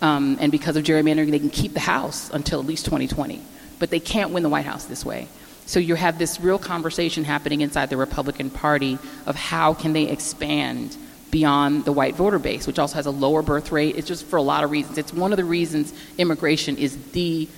[0.03, 3.40] um, and because of gerrymandering, they can keep the House until at least 2020.
[3.79, 5.29] But they can't win the White House this way.
[5.66, 10.09] So you have this real conversation happening inside the Republican Party of how can they
[10.09, 10.97] expand
[11.31, 13.97] beyond the white voter base, which also has a lower birth rate.
[13.97, 14.97] It's just for a lot of reasons.
[14.97, 17.49] It's one of the reasons immigration is the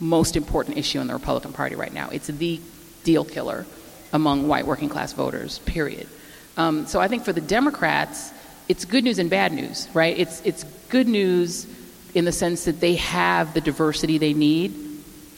[0.00, 2.08] most important issue in the Republican Party right now.
[2.10, 2.60] It's the
[3.04, 3.66] deal killer
[4.12, 6.06] among white working class voters, period.
[6.56, 8.32] Um, so I think for the Democrats,
[8.68, 10.18] it's good news and bad news, right?
[10.18, 11.66] It's, it's good news
[12.14, 14.74] in the sense that they have the diversity they need.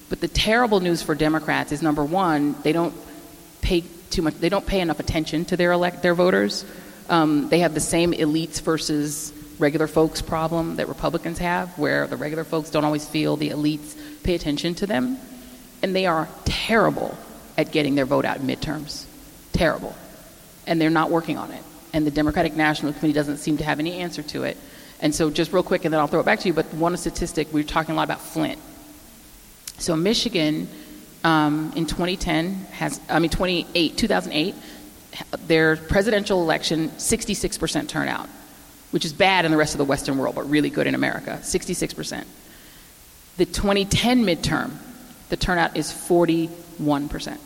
[0.08, 2.94] But the terrible news for Democrats is number one, they don't
[3.60, 4.34] pay too much.
[4.34, 6.64] They don't pay enough attention to their elect their voters.
[7.08, 12.16] Um, they have the same elites versus regular folks problem that Republicans have, where the
[12.16, 15.18] regular folks don't always feel the elites pay attention to them,
[15.82, 17.16] and they are terrible
[17.56, 19.06] at getting their vote out in midterms.
[19.52, 19.94] Terrible,
[20.66, 21.62] and they're not working on it.
[21.92, 24.56] And the Democratic National Committee doesn't seem to have any answer to it.
[25.00, 26.54] And so, just real quick, and then I'll throw it back to you.
[26.54, 28.58] But one statistic, we were talking a lot about Flint.
[29.78, 30.68] So, Michigan
[31.24, 34.54] um, in 2010 has, I mean, 28, 2008,
[35.46, 38.28] their presidential election, 66% turnout,
[38.90, 41.38] which is bad in the rest of the Western world, but really good in America,
[41.42, 42.24] 66%.
[43.36, 44.72] The 2010 midterm,
[45.28, 47.38] the turnout is 41%.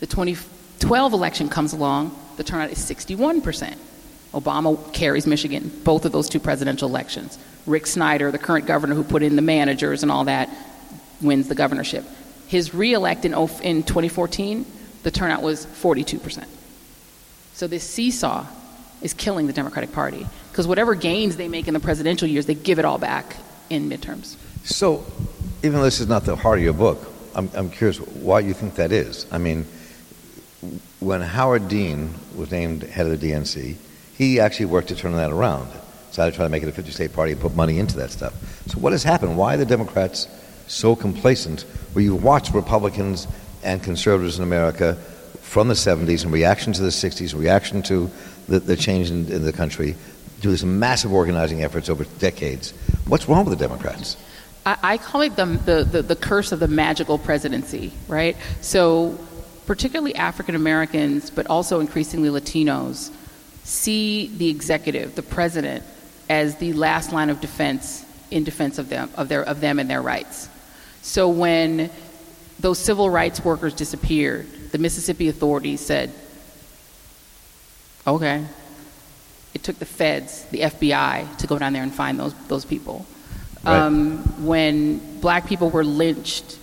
[0.00, 3.76] The 2012 election comes along, the turnout is 61%.
[4.32, 7.38] Obama carries Michigan, both of those two presidential elections.
[7.66, 10.50] Rick Snyder, the current governor who put in the managers and all that,
[11.22, 12.04] wins the governorship.
[12.48, 14.66] His reelect in, oh, in 2014,
[15.04, 16.46] the turnout was 42%.
[17.52, 18.46] So this seesaw
[19.04, 22.54] is killing the Democratic Party because whatever gains they make in the presidential years, they
[22.54, 23.36] give it all back
[23.70, 24.36] in midterms.
[24.64, 25.04] So,
[25.62, 28.54] even though this is not the heart of your book, I'm, I'm curious why you
[28.54, 29.26] think that is.
[29.30, 29.66] I mean,
[31.00, 33.76] when Howard Dean was named head of the DNC,
[34.16, 35.68] he actually worked to turn that around.
[36.08, 38.10] Decided to try to make it a 50 state party and put money into that
[38.10, 38.32] stuff.
[38.68, 39.36] So, what has happened?
[39.36, 40.28] Why are the Democrats
[40.66, 41.62] so complacent?
[41.92, 43.28] Where you watch Republicans
[43.62, 44.96] and conservatives in America
[45.42, 48.10] from the 70s in reaction to the 60s, reaction to
[48.48, 49.96] the, the change in, in the country,
[50.40, 52.72] do this massive organizing efforts over decades.
[53.06, 54.16] What's wrong with the Democrats?
[54.66, 58.36] I, I call it the, the, the, the curse of the magical presidency, right?
[58.60, 59.18] So,
[59.66, 63.10] particularly African Americans, but also increasingly Latinos,
[63.62, 65.82] see the executive, the president,
[66.28, 69.88] as the last line of defense in defense of them, of, their, of them and
[69.88, 70.48] their rights.
[71.02, 71.90] So when
[72.58, 76.12] those civil rights workers disappeared, the Mississippi authorities said,
[78.06, 78.44] okay.
[79.54, 83.06] It took the feds, the FBI, to go down there and find those, those people.
[83.64, 83.76] Right.
[83.76, 86.58] Um, when black people were lynched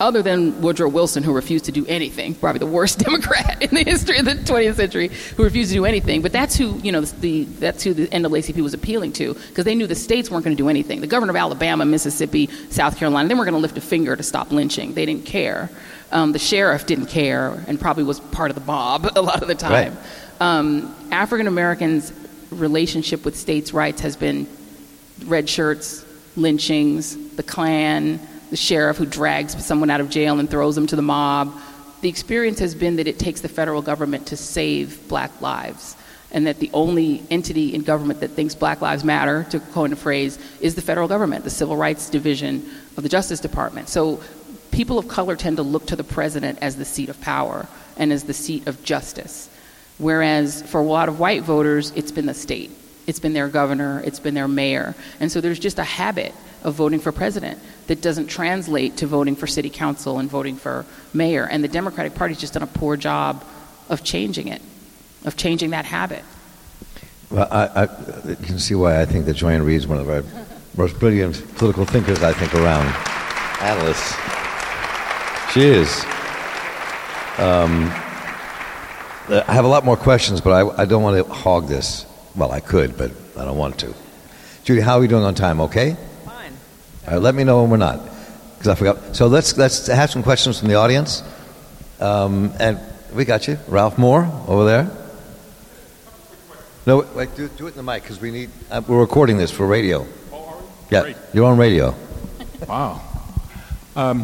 [0.00, 3.84] other than Woodrow Wilson, who refused to do anything, probably the worst Democrat in the
[3.84, 6.22] history of the 20th century, who refused to do anything.
[6.22, 9.74] But that's who, you know, the, that's who the NAACP was appealing to, because they
[9.74, 11.02] knew the states weren't going to do anything.
[11.02, 14.22] The governor of Alabama, Mississippi, South Carolina, they weren't going to lift a finger to
[14.22, 14.94] stop lynching.
[14.94, 15.68] They didn't care.
[16.12, 19.48] Um, the sheriff didn't care, and probably was part of the mob a lot of
[19.48, 19.92] the time.
[19.92, 19.92] Right.
[20.40, 22.14] Um, African Americans'
[22.50, 24.46] relationship with states' rights has been
[25.26, 28.18] red shirts, lynchings, the Klan,
[28.48, 31.54] the sheriff who drags someone out of jail and throws them to the mob.
[32.00, 35.94] The experience has been that it takes the federal government to save black lives,
[36.32, 39.96] and that the only entity in government that thinks black lives matter, to coin a
[39.96, 42.66] phrase, is the federal government, the Civil Rights Division
[42.96, 43.90] of the Justice Department.
[43.90, 44.22] So
[44.70, 47.66] people of color tend to look to the president as the seat of power
[47.98, 49.49] and as the seat of justice.
[50.00, 52.70] Whereas for a lot of white voters, it's been the state.
[53.06, 54.94] It's been their governor, it's been their mayor.
[55.20, 56.32] And so there's just a habit
[56.62, 60.86] of voting for president that doesn't translate to voting for city council and voting for
[61.12, 61.44] mayor.
[61.44, 63.44] And the Democratic Party's just done a poor job
[63.90, 64.62] of changing it,
[65.24, 66.24] of changing that habit.
[67.30, 70.08] Well, I, I, you can see why I think that Joy-Ann Reid is one of
[70.08, 70.24] our
[70.76, 72.86] most brilliant political thinkers, I think, around.
[73.60, 74.14] Analysts.
[75.52, 76.04] She is.
[77.38, 77.92] Um,
[79.30, 82.06] I have a lot more questions, but I, I don't want to hog this.
[82.34, 83.94] Well, I could, but I don't want to.
[84.64, 85.60] Judy, how are we doing on time?
[85.62, 85.96] Okay?
[86.24, 86.52] Fine.
[87.06, 88.00] All right, let me know when we're not,
[88.54, 89.16] because I forgot.
[89.16, 91.22] So let's let's have some questions from the audience.
[92.00, 92.80] Um, and
[93.14, 94.90] we got you, Ralph Moore over there.
[96.86, 98.50] No, wait, do, do it in the mic because we need.
[98.70, 100.06] Uh, we're recording this for radio.
[100.90, 101.16] Yeah, Great.
[101.32, 101.94] you're on radio.
[102.68, 103.00] Wow.
[103.94, 104.22] Um,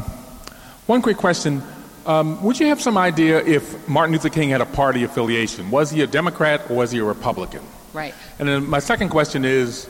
[0.86, 1.62] one quick question.
[2.06, 5.70] Um, would you have some idea if Martin Luther King had a party affiliation?
[5.72, 7.62] Was he a Democrat or was he a Republican?
[7.92, 8.14] Right.
[8.38, 9.88] And then my second question is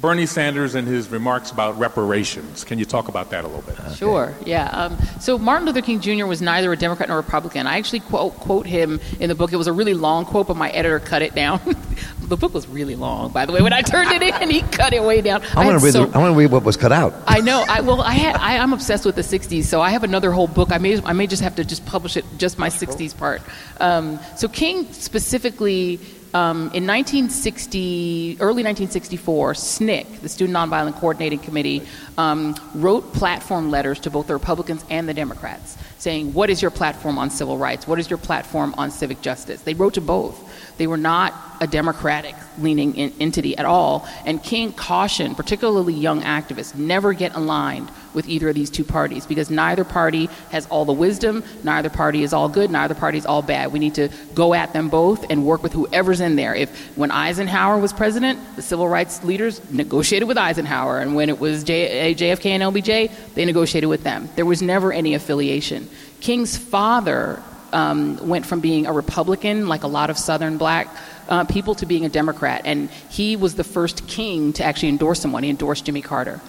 [0.00, 2.62] Bernie Sanders and his remarks about reparations.
[2.62, 3.96] Can you talk about that a little bit?
[3.96, 4.68] Sure, yeah.
[4.68, 6.24] Um, so Martin Luther King Jr.
[6.26, 7.66] was neither a Democrat nor a Republican.
[7.66, 9.52] I actually quote, quote him in the book.
[9.52, 11.60] It was a really long quote, but my editor cut it down.
[12.22, 13.60] the book was really long, by the way.
[13.60, 15.42] When I turned it in, he cut it way down.
[15.56, 15.92] I want to read.
[15.92, 17.14] so- the, I want to read what was cut out.
[17.26, 17.64] I know.
[17.68, 18.36] I well, I had.
[18.36, 20.70] I, I'm obsessed with the '60s, so I have another whole book.
[20.70, 21.02] I may.
[21.02, 23.42] I may just have to just publish it, just my '60s part.
[23.80, 25.98] Um, so King specifically.
[26.34, 31.82] Um, in 1960, early 1964, SNCC, the Student Nonviolent Coordinating Committee,
[32.18, 36.70] um, wrote platform letters to both the Republicans and the Democrats saying, What is your
[36.70, 37.86] platform on civil rights?
[37.86, 39.62] What is your platform on civic justice?
[39.62, 40.44] They wrote to both.
[40.76, 44.06] They were not a Democratic leaning in, entity at all.
[44.24, 49.26] And King cautioned, particularly young activists, never get aligned with either of these two parties
[49.26, 53.24] because neither party has all the wisdom, neither party is all good, neither party is
[53.24, 53.72] all bad.
[53.72, 56.52] We need to go at them both and work with whoever's in there.
[56.52, 61.38] If when Eisenhower was president, the civil rights leaders negotiated with Eisenhower, and when it
[61.38, 64.28] was J, JFK and LBJ, they negotiated with them.
[64.34, 65.88] There was never any affiliation.
[66.20, 67.40] King's father
[67.72, 70.88] um, went from being a Republican, like a lot of Southern black
[71.28, 72.62] uh, people, to being a Democrat.
[72.64, 75.44] And he was the first king to actually endorse someone.
[75.44, 76.40] He endorsed Jimmy Carter.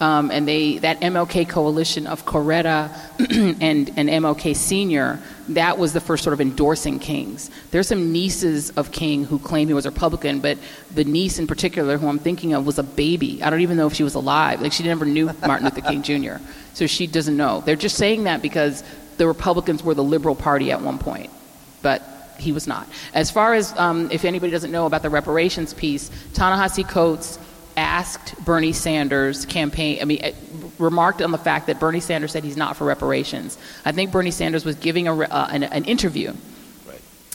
[0.00, 2.88] Um, and they, that MLK coalition of Coretta
[3.60, 7.50] and, and MLK Sr., that was the first sort of endorsing kings.
[7.72, 10.58] There's some nieces of King who claim he was Republican, but
[10.94, 13.42] the niece in particular, who I'm thinking of, was a baby.
[13.42, 14.60] I don't even know if she was alive.
[14.60, 16.36] Like, she never knew Martin Luther King Jr.,
[16.74, 17.60] so she doesn't know.
[17.62, 18.84] They're just saying that because
[19.16, 21.30] the Republicans were the liberal party at one point,
[21.82, 22.02] but
[22.38, 22.88] he was not.
[23.14, 27.38] As far as um, if anybody doesn't know about the reparations piece, Ta-Nehisi Coates
[27.78, 29.98] asked Bernie Sanders campaign.
[30.02, 30.20] I mean,
[30.78, 33.56] remarked on the fact that Bernie Sanders said he's not for reparations.
[33.84, 36.34] I think Bernie Sanders was giving a, uh, an, an interview.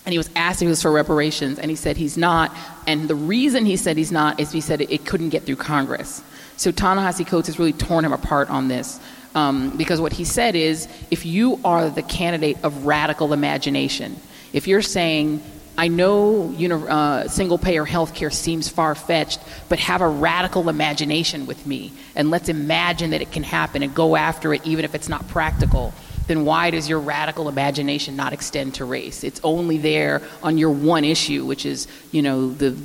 [0.06, 2.54] And he was asked if he was for reparations, and he said he's not.
[2.86, 5.56] And the reason he said he's not is he said it, it couldn't get through
[5.56, 6.22] Congress.
[6.58, 9.00] So Ta-Nehisi Coates has really torn him apart on this.
[9.34, 14.20] Um, because what he said is if you are the candidate of radical imagination,
[14.52, 15.42] if you're saying,
[15.78, 20.70] I know uni- uh, single payer health care seems far fetched, but have a radical
[20.70, 24.86] imagination with me, and let's imagine that it can happen and go after it even
[24.86, 25.94] if it's not practical,
[26.28, 29.24] then why does your radical imagination not extend to race?
[29.24, 32.78] It's only there on your one issue, which is, you know, the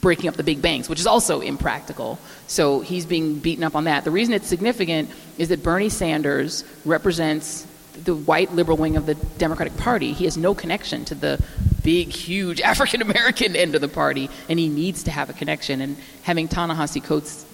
[0.00, 2.18] breaking up the big banks, which is also impractical.
[2.46, 4.04] So he's being beaten up on that.
[4.04, 9.14] The reason it's significant is that Bernie Sanders represents the white liberal wing of the
[9.14, 10.12] Democratic Party.
[10.12, 11.42] He has no connection to the
[11.82, 15.80] big, huge African American end of the party, and he needs to have a connection.
[15.80, 17.44] And having Ta-Nehisi Coates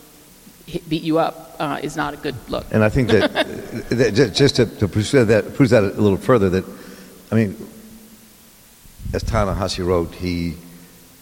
[0.66, 2.66] hit, beat you up uh, is not a good look.
[2.70, 3.32] And I think that,
[3.90, 6.64] that ju- just to, to pursue that, push that a little further, that
[7.30, 7.56] I mean,
[9.12, 10.54] as Ta-Nehisi wrote, he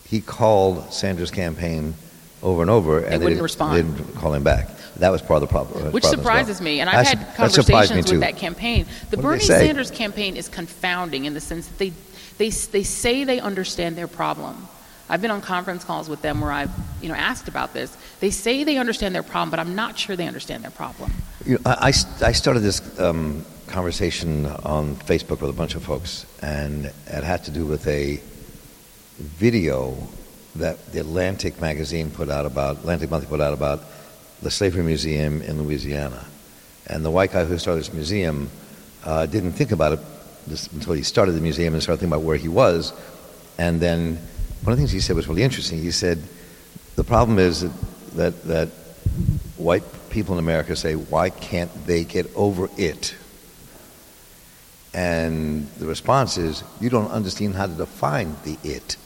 [0.08, 1.94] he called Sanders' campaign
[2.42, 3.72] over and over, and wouldn't didn't, respond.
[3.74, 4.68] they didn't call him back.
[4.98, 5.92] That was part of the problem.
[5.92, 6.18] Which as well.
[6.18, 6.80] surprises me.
[6.80, 8.86] And I've had conversations with that campaign.
[9.10, 9.40] The What Bernie?
[9.40, 11.92] Sanders campaign is confounding in the sense that they,
[12.38, 14.68] they, they say they understand their problem.
[15.08, 16.70] I've been on conference calls with them where I've
[17.00, 17.96] you know, asked about this.
[18.20, 21.12] They say they understand their problem, but I'm not sure they understand their problem.
[21.44, 25.84] You know, I, I I started this um, conversation on Facebook with a bunch of
[25.84, 28.20] folks, and it had to do with a
[29.18, 29.96] video
[30.56, 33.82] that the Atlantic magazine put out about, Atlantic Monthly put out about
[34.42, 36.24] the Slavery Museum in Louisiana.
[36.86, 38.50] And the white guy who started this museum
[39.04, 40.00] uh, didn't think about it
[40.46, 42.92] this, until he started the museum and started thinking about where he was.
[43.58, 44.16] And then
[44.62, 45.80] one of the things he said was really interesting.
[45.80, 46.22] He said,
[46.94, 47.72] the problem is that,
[48.14, 48.68] that, that
[49.56, 53.14] white people in America say, why can't they get over it?
[54.94, 58.96] And the response is, you don't understand how to define the it.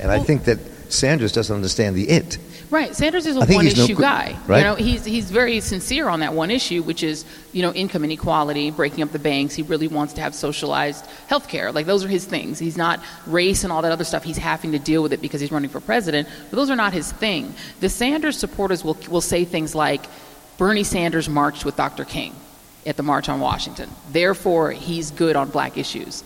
[0.00, 0.58] And I think that
[0.92, 2.38] Sanders doesn't understand the it.
[2.72, 2.96] Right.
[2.96, 4.34] Sanders is a one he's no issue guy.
[4.46, 4.58] right?
[4.60, 8.02] You know, he's he's very sincere on that one issue, which is, you know, income
[8.02, 9.54] inequality, breaking up the banks.
[9.54, 11.70] He really wants to have socialized health care.
[11.70, 12.58] Like those are his things.
[12.58, 14.24] He's not race and all that other stuff.
[14.24, 16.26] He's having to deal with it because he's running for president.
[16.48, 17.54] But those are not his thing.
[17.80, 20.06] The Sanders supporters will will say things like
[20.56, 22.06] Bernie Sanders marched with Dr.
[22.06, 22.34] King
[22.86, 23.90] at the March on Washington.
[24.12, 26.24] Therefore, he's good on black issues.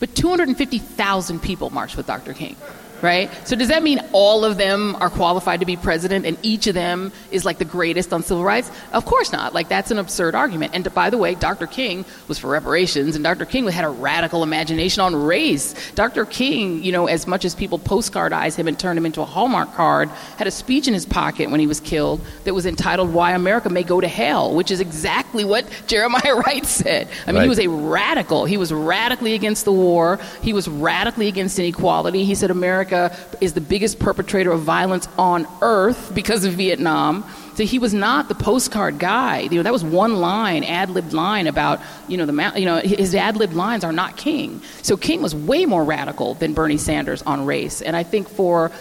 [0.00, 2.32] But 250,000 people marched with Dr.
[2.32, 2.56] King,
[3.02, 3.30] right?
[3.46, 6.74] So does that mean all of them are qualified to be president and each of
[6.74, 8.70] them is like the greatest on civil rights?
[8.92, 9.52] Of course not.
[9.52, 10.72] Like that's an absurd argument.
[10.74, 11.66] And by the way, Dr.
[11.66, 13.44] King was for reparations and Dr.
[13.44, 15.74] King had a radical imagination on race.
[15.94, 16.24] Dr.
[16.24, 19.74] King, you know, as much as people postcardize him and turn him into a Hallmark
[19.74, 23.32] card, had a speech in his pocket when he was killed that was entitled Why
[23.32, 27.08] America May Go to Hell, which is exactly what Jeremiah Wright said.
[27.26, 27.42] I mean, Right.
[27.44, 28.44] he was a radical.
[28.44, 30.18] He was radically against the war.
[30.42, 32.24] He was radically against inequality.
[32.24, 32.91] He said America
[33.40, 37.24] is the biggest perpetrator of violence on earth because of Vietnam.
[37.54, 39.40] So he was not the postcard guy.
[39.40, 43.14] You know, that was one line, ad-libbed line about, you know, the you know, his
[43.14, 44.62] ad-libbed lines are not King.
[44.82, 47.82] So King was way more radical than Bernie Sanders on race.
[47.82, 48.72] And I think for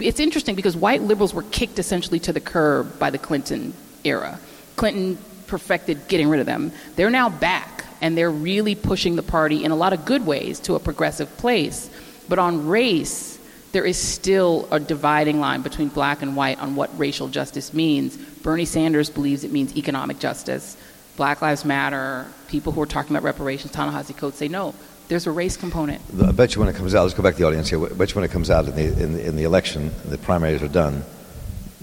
[0.00, 3.74] it's interesting because white liberals were kicked essentially to the curb by the Clinton
[4.04, 4.40] era.
[4.76, 6.72] Clinton perfected getting rid of them.
[6.96, 10.60] They're now back, and they're really pushing the party in a lot of good ways
[10.60, 11.90] to a progressive place.
[12.28, 13.37] But on race,
[13.72, 18.16] there is still a dividing line between black and white on what racial justice means.
[18.16, 20.76] Bernie Sanders believes it means economic justice.
[21.16, 24.74] Black Lives Matter, people who are talking about reparations, Ta-Nehisi Coates say no,
[25.08, 26.00] there's a race component.
[26.22, 27.84] I bet you when it comes out, let's go back to the audience here.
[27.84, 30.18] I bet you when it comes out in the, in, the- in the election, the
[30.18, 31.02] primaries are done,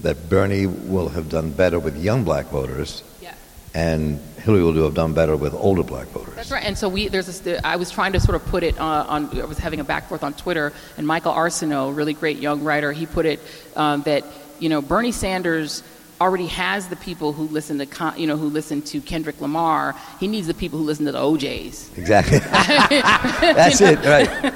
[0.00, 3.34] that Bernie will have done better with young black voters Yeah.
[3.74, 6.32] and Hillary will do have done better with older black voters.
[6.36, 6.64] That's right.
[6.64, 9.40] And so we there's this, I was trying to sort of put it uh, on.
[9.40, 12.62] I was having a back and forth on Twitter, and Michael Arceneaux, really great young
[12.62, 13.40] writer, he put it
[13.74, 14.24] um, that
[14.60, 15.82] you know Bernie Sanders
[16.20, 19.96] already has the people who listen to Con- you know who listen to Kendrick Lamar.
[20.20, 21.90] He needs the people who listen to the O'Jays.
[21.96, 22.38] Exactly.
[22.38, 24.28] That's it, right.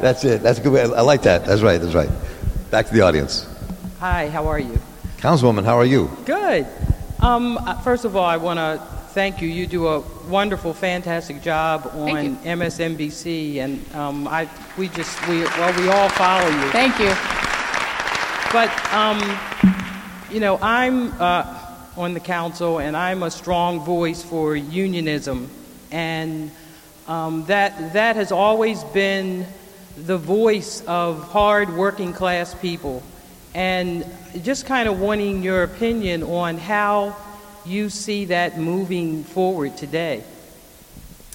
[0.00, 0.44] That's it.
[0.44, 0.82] That's a good way.
[0.82, 1.44] I like that.
[1.44, 1.80] That's right.
[1.80, 2.10] That's right.
[2.70, 3.48] Back to the audience.
[3.98, 4.80] Hi, how are you?
[5.16, 6.08] Councilwoman, how are you?
[6.24, 6.68] Good.
[7.22, 9.48] Um, uh, first of all, I want to thank you.
[9.48, 12.36] You do a wonderful, fantastic job on.
[12.38, 14.48] MSNBC, and um, I
[14.78, 16.70] we just we well we all follow you.
[16.70, 17.12] Thank you.
[18.52, 19.38] But um,
[20.30, 21.58] you know, I'm uh,
[21.94, 25.50] on the council, and I'm a strong voice for unionism,
[25.90, 26.50] and
[27.06, 29.46] um, that that has always been
[29.94, 33.02] the voice of hard working class people,
[33.54, 34.04] and
[34.42, 37.16] just kind of wanting your opinion on how
[37.66, 40.22] you see that moving forward today.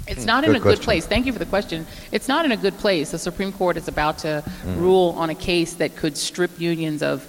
[0.07, 1.05] It's not in Good a good place.
[1.05, 1.88] Thank you for the question.
[2.11, 3.11] It's not in a good place.
[3.11, 4.80] The Supreme Court is about to Mm.
[4.80, 7.26] rule on a case that could strip unions of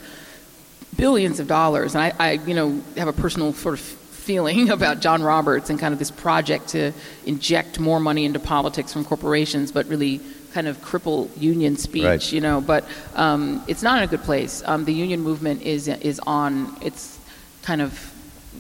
[0.97, 1.95] billions of dollars.
[1.95, 5.79] And I, I, you know, have a personal sort of feeling about John Roberts and
[5.79, 6.93] kind of this project to
[7.25, 10.21] inject more money into politics from corporations, but really
[10.57, 12.05] kind of cripple union speech.
[12.05, 12.33] Right.
[12.33, 12.83] You know, but
[13.15, 14.63] um, it's not in a good place.
[14.65, 17.19] Um, the union movement is is on its
[17.63, 17.91] kind of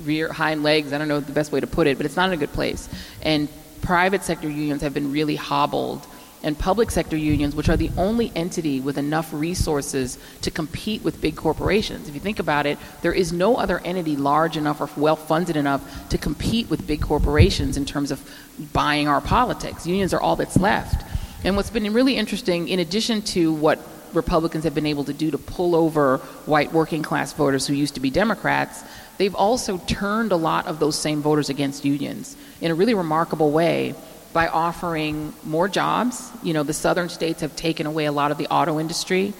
[0.05, 0.93] rear hind legs.
[0.93, 2.53] I don't know the best way to put it, but it's not in a good
[2.53, 2.83] place.
[3.23, 3.49] And
[3.81, 6.07] private sector unions have been really hobbled.
[6.43, 11.21] And public sector unions, which are the only entity with enough resources to compete with
[11.21, 12.09] big corporations.
[12.09, 15.57] If you think about it, there is no other entity large enough or well funded
[15.57, 18.19] enough to compete with big corporations in terms of
[18.73, 19.87] buying our politics.
[19.87, 21.01] Unions are all that's left.
[21.45, 23.79] And what's been really interesting, in addition to what
[24.13, 27.95] Republicans have been able to do to pull over white working class voters who used
[27.95, 28.83] to be Democrats,
[29.19, 33.51] they've also turned a lot of those same voters against unions in a really remarkable
[33.51, 33.95] way
[34.33, 36.31] by offering more jobs.
[36.43, 39.33] You know, the southern states have taken away a lot of the auto industry.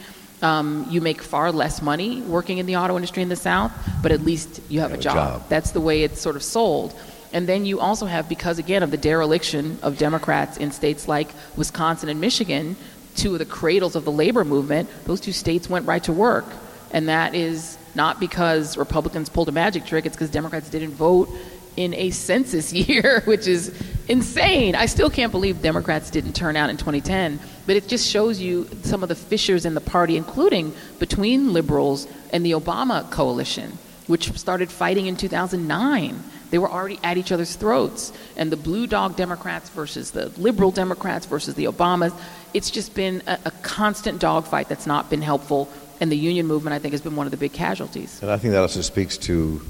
[0.43, 3.73] Um, you make far less money working in the auto industry in the South,
[4.03, 5.15] but at least you have, Have a a job.
[5.15, 5.49] job.
[5.49, 6.95] That's the way it's sort of sold.
[7.37, 11.29] And then you also have, because again of the dereliction of Democrats in states like
[11.55, 12.77] Wisconsin and Michigan,
[13.15, 16.47] two of the cradles of the labor movement, those two states went right to work.
[16.93, 21.29] And that is not because Republicans pulled a magic trick, it's because Democrats didn't vote
[21.77, 23.71] in a census year, which is
[24.09, 24.75] insane.
[24.75, 28.67] I still can't believe Democrats didn't turn out in 2010, but it just shows you
[28.81, 33.77] some of the fissures in the party, including between liberals and the Obama coalition,
[34.07, 36.23] which started fighting in 2009.
[36.51, 38.13] They were already at each other's throats.
[38.37, 42.13] And the blue dog Democrats versus the liberal Democrats versus the Obamas,
[42.55, 45.69] it's just been a, a constant dogfight that's not been helpful.
[46.01, 48.21] And the union movement, I think, has been one of the big casualties.
[48.23, 49.61] And I think that also speaks to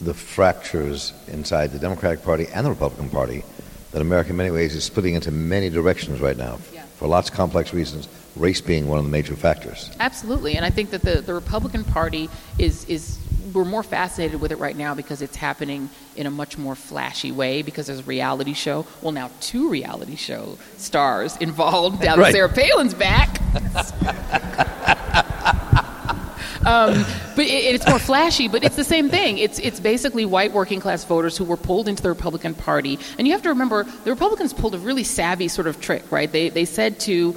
[0.00, 3.44] the fractures inside the Democratic Party and the Republican Party
[3.92, 6.82] that America, in many ways, is splitting into many directions right now Yeah.
[6.96, 9.90] for lots of complex reasons, race being one of the major factors.
[10.00, 12.28] Absolutely, and I think that the, the Republican Party
[12.58, 13.18] is is
[13.54, 17.32] we're more fascinated with it right now because it's happening in a much more flashy
[17.32, 18.84] way because there's a reality show.
[19.00, 22.02] Well, now two reality show stars involved.
[22.02, 22.32] Now Right.
[22.32, 23.40] Sarah Palin's back.
[26.66, 27.04] Um,
[27.36, 29.38] but it, it's more flashy, but it's the same thing.
[29.38, 33.26] It's it's basically white working class voters who were pulled into the Republican Party, and
[33.26, 36.30] you have to remember the Republicans pulled a really savvy sort of trick, right?
[36.30, 37.32] They they said to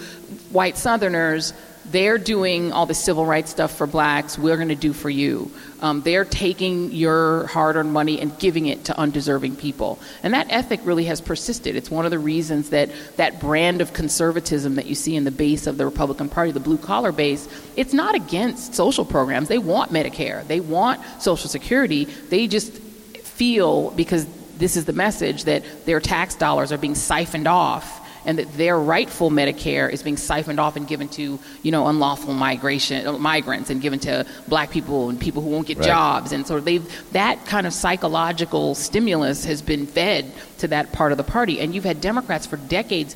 [0.51, 1.53] white Southerners.
[1.89, 4.37] They're doing all the civil rights stuff for blacks.
[4.37, 5.51] We're going to do for you.
[5.81, 10.79] Um, they're taking your hard-earned money and giving it to undeserving people, and that ethic
[10.83, 11.75] really has persisted.
[11.75, 15.31] It's one of the reasons that that brand of conservatism that you see in the
[15.31, 19.47] base of the Republican Party, the blue-collar base, it's not against social programs.
[19.47, 20.45] They want Medicare.
[20.47, 22.05] They want Social Security.
[22.05, 24.25] They just feel because
[24.57, 28.77] this is the message that their tax dollars are being siphoned off and that their
[28.77, 33.71] rightful Medicare is being siphoned off and given to, you know, unlawful migration uh, migrants
[33.71, 35.87] and given to black people and people who won't get Right.
[35.87, 36.31] jobs.
[36.33, 41.17] And so they've that kind of psychological stimulus has been fed to that part of
[41.17, 41.59] the party.
[41.59, 43.15] And you've had Democrats for decades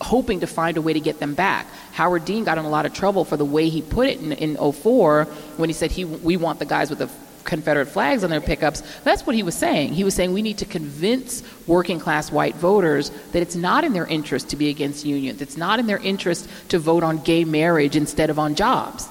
[0.00, 1.66] hoping to find a way to get them back.
[1.92, 4.32] Howard Dean got in a lot of trouble for the way he put it in,
[4.32, 5.24] in 04
[5.56, 7.08] when he said he we want the guys with the
[7.46, 8.82] Confederate flags on their pickups.
[9.04, 9.94] That's what he was saying.
[9.94, 13.92] He was saying we need to convince working class white voters that it's not in
[13.92, 15.40] their interest to be against unions.
[15.40, 19.08] It's not in their interest to vote on gay marriage instead of on jobs.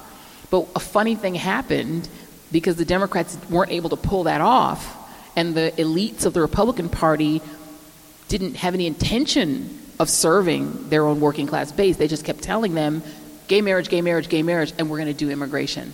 [0.51, 2.07] But a funny thing happened
[2.51, 4.95] because the Democrats weren't able to pull that off,
[5.35, 7.41] and the elites of the Republican Party
[8.27, 11.97] didn't have any intention of serving their own working class base.
[11.97, 13.03] They just kept telling them,
[13.47, 15.93] gay marriage, gay marriage, gay marriage, and we're going to do immigration.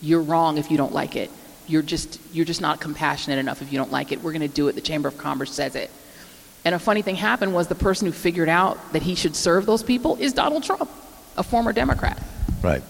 [0.00, 1.30] You're wrong if you don't like it.
[1.68, 4.22] You're just, you're just not compassionate enough if you don't like it.
[4.22, 4.74] We're going to do it.
[4.74, 5.90] The Chamber of Commerce says it.
[6.64, 9.66] And a funny thing happened was the person who figured out that he should serve
[9.66, 10.90] those people is Donald Trump,
[11.36, 12.20] a former Democrat.
[12.60, 12.82] Right.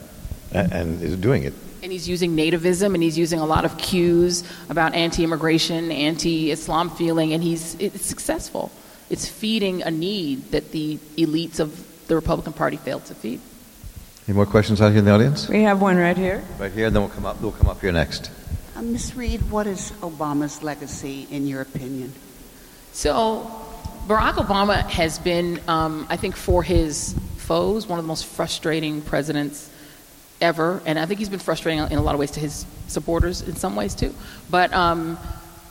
[0.53, 1.53] And, and is doing it.
[1.83, 6.51] And he's using nativism and he's using a lot of cues about anti immigration, anti
[6.51, 8.73] Islam feeling, and he's it's successful.
[9.11, 13.41] It's feeding a need that the elites of the Republican Party failed to feed.
[14.27, 15.49] Any more questions out here in the audience?
[15.49, 16.43] We have one right here.
[16.59, 17.41] Right here, and then we'll come up.
[17.41, 18.31] We'll come up here next.
[18.77, 19.17] Uh, Ms.
[19.17, 22.13] Reid, what is Obama's legacy, in your opinion?
[22.93, 23.51] So,
[24.07, 29.01] Barack Obama has been, um, I think, for his foes, one of the most frustrating
[29.01, 29.71] presidents
[30.43, 30.83] ever.
[30.85, 33.57] And I think he's been frustrating in a lot of ways to his supporters in
[33.57, 34.15] some ways too.
[34.51, 35.17] But um,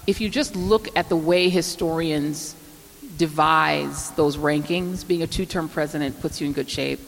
[0.08, 2.56] if you just look at the way historians
[3.18, 7.02] devise those rankings, being a two term president puts you in good shape.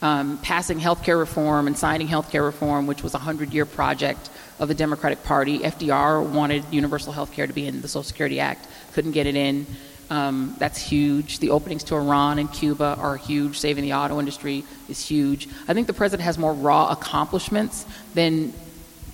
[0.00, 3.64] Um, passing health care reform and signing health care reform, which was a 100 year
[3.64, 5.60] project of the Democratic Party.
[5.60, 9.36] FDR wanted universal health care to be in the Social Security Act, couldn't get it
[9.36, 9.66] in.
[10.10, 11.38] Um, that's huge.
[11.38, 13.58] The openings to Iran and Cuba are huge.
[13.58, 15.48] Saving the auto industry is huge.
[15.66, 18.52] I think the president has more raw accomplishments than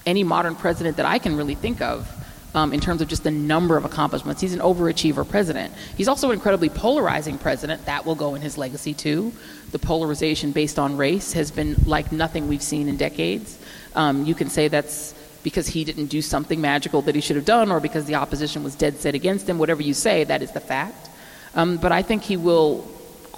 [0.07, 2.11] any modern president that I can really think of
[2.55, 4.41] um, in terms of just the number of accomplishments.
[4.41, 5.73] He's an overachiever president.
[5.97, 7.85] He's also an incredibly polarizing president.
[7.85, 9.33] That will go in his legacy too.
[9.71, 13.59] The polarization based on race has been like nothing we've seen in decades.
[13.95, 17.45] Um, you can say that's because he didn't do something magical that he should have
[17.45, 19.59] done, or because the opposition was dead set against him.
[19.59, 21.09] Whatever you say, that is the fact.
[21.55, 22.87] Um, but I think he will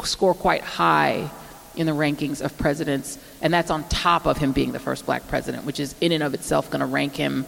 [0.04, 1.30] score quite high
[1.76, 5.26] in the rankings of presidents, and that's on top of him being the first black
[5.28, 7.46] president, which is in and of itself going to rank him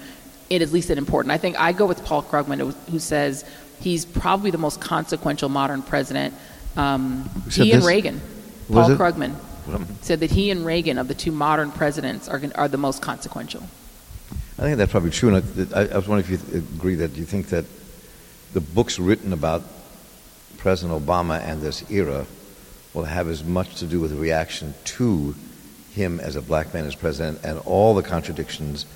[0.49, 1.33] in at least an important.
[1.33, 2.59] I think I go with Paul Krugman,
[2.91, 3.45] who- says
[3.81, 6.35] he's probably the most consequential modern president.
[6.77, 7.29] Um,
[7.65, 7.85] he and?
[7.85, 8.21] Reagan.
[8.71, 8.91] Paul?
[8.97, 9.35] Krugman
[10.03, 13.63] said that he and Reagan, of the two modern presidents, are, are the most consequential.
[14.59, 15.35] I think that's probably true.
[15.35, 17.65] And I, I was wondering if you agree that you think that
[18.53, 19.63] the books written about
[20.59, 22.27] President Obama and this era
[22.95, 25.35] will have as much to do with the reaction to
[25.93, 28.87] him as a black man as president and all the contradictions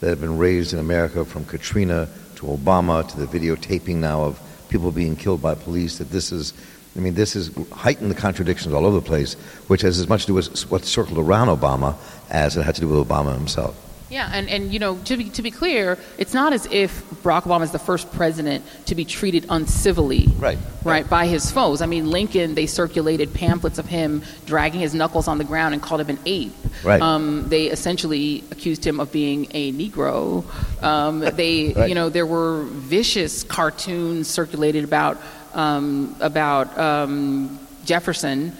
[0.00, 4.40] that have been raised in America from Katrina to Obama to the videotaping now of
[4.68, 6.52] people being killed by police, that this is,
[6.96, 9.34] I mean, this has heightened the contradictions all over the place,
[9.68, 11.96] which has as much to do with what circled around Obama
[12.30, 13.80] as it had to do with Obama himself.
[14.10, 17.44] Yeah, and, and you know, to be, to be clear, it's not as if Barack
[17.44, 20.58] Obama is the first president to be treated uncivilly, Right.
[20.84, 21.80] right, by his foes.
[21.80, 25.82] I mean, Lincoln, they circulated pamphlets of him dragging his knuckles on the ground and
[25.82, 26.52] called him an ape.
[26.84, 27.00] Right.
[27.00, 30.44] Um, they essentially accused him of being a Negro.
[30.82, 31.88] Um, they, Right.
[31.88, 35.20] you know, there were vicious cartoons circulated about
[35.54, 38.52] um, about um, Jefferson,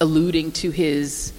[0.00, 1.32] alluding to his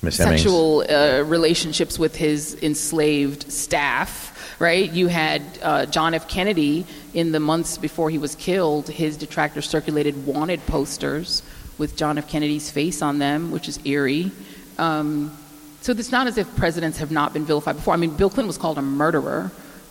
[0.00, 0.16] Hemmings.
[0.16, 4.90] sexual uh, relationships with his enslaved staff, right?
[4.90, 6.28] You had uh, John F.
[6.28, 11.42] Kennedy in the months before he was killed, his detractors circulated wanted posters
[11.78, 12.28] with John F.
[12.28, 14.30] Kennedy's face on them, which is eerie.
[14.78, 15.36] Um,
[15.82, 17.94] so it's not as if presidents have not been vilified before.
[17.94, 19.50] I mean, Bill Clinton was called a murderer.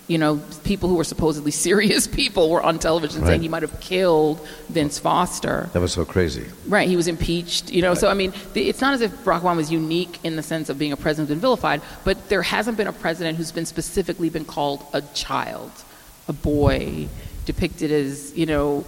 [0.10, 3.28] You know, people who were supposedly serious people were on television Right.
[3.30, 5.70] saying he might have killed Vince Foster.
[5.74, 6.45] That was so crazy.
[6.68, 7.72] Right, he was impeached.
[7.72, 10.36] You know, so I mean, the, it's not as if Barack Obama was unique in
[10.36, 13.51] the sense of being a president and vilified, but there hasn't been a president who's
[13.53, 15.72] been specifically been called a child,
[16.28, 17.07] a boy,
[17.45, 18.86] depicted as you know,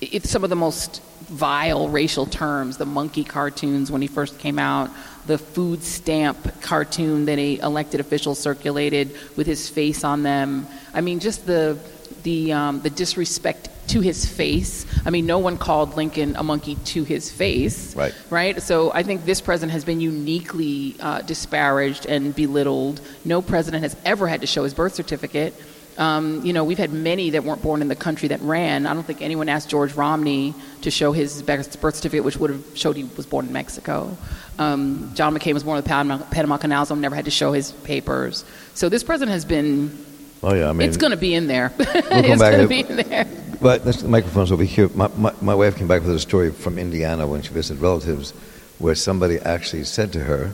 [0.00, 2.76] it's some of the most vile racial terms.
[2.76, 4.90] The monkey cartoons when he first came out,
[5.28, 10.66] the food stamp cartoon that a elected official circulated with his face on them.
[10.92, 11.78] I mean, just the
[12.22, 14.86] the um, the disrespect to his face.
[15.04, 17.94] I mean, no one called Lincoln a monkey to his face.
[17.94, 18.14] Right.
[18.30, 18.62] Right.
[18.62, 23.00] So I think this president has been uniquely uh, disparaged and belittled.
[23.24, 25.54] No president has ever had to show his birth certificate.
[25.98, 28.86] Um, you know, we've had many that weren't born in the country that ran.
[28.86, 32.64] I don't think anyone asked George Romney to show his birth certificate, which would have
[32.74, 34.16] showed he was born in Mexico.
[34.60, 37.52] Um, John McCain was born in the Panama, Panama Canal Zone, never had to show
[37.52, 38.44] his papers.
[38.74, 40.06] So this president has been.
[40.40, 40.88] Oh, yeah, I mean.
[40.88, 41.70] it's going to be in there.
[41.70, 41.84] come
[42.24, 43.26] it's going to be in there.
[43.60, 44.88] But the microphone's over here.
[44.94, 48.30] My, my, my wife came back with a story from Indiana when she visited relatives
[48.78, 50.52] where somebody actually said to her,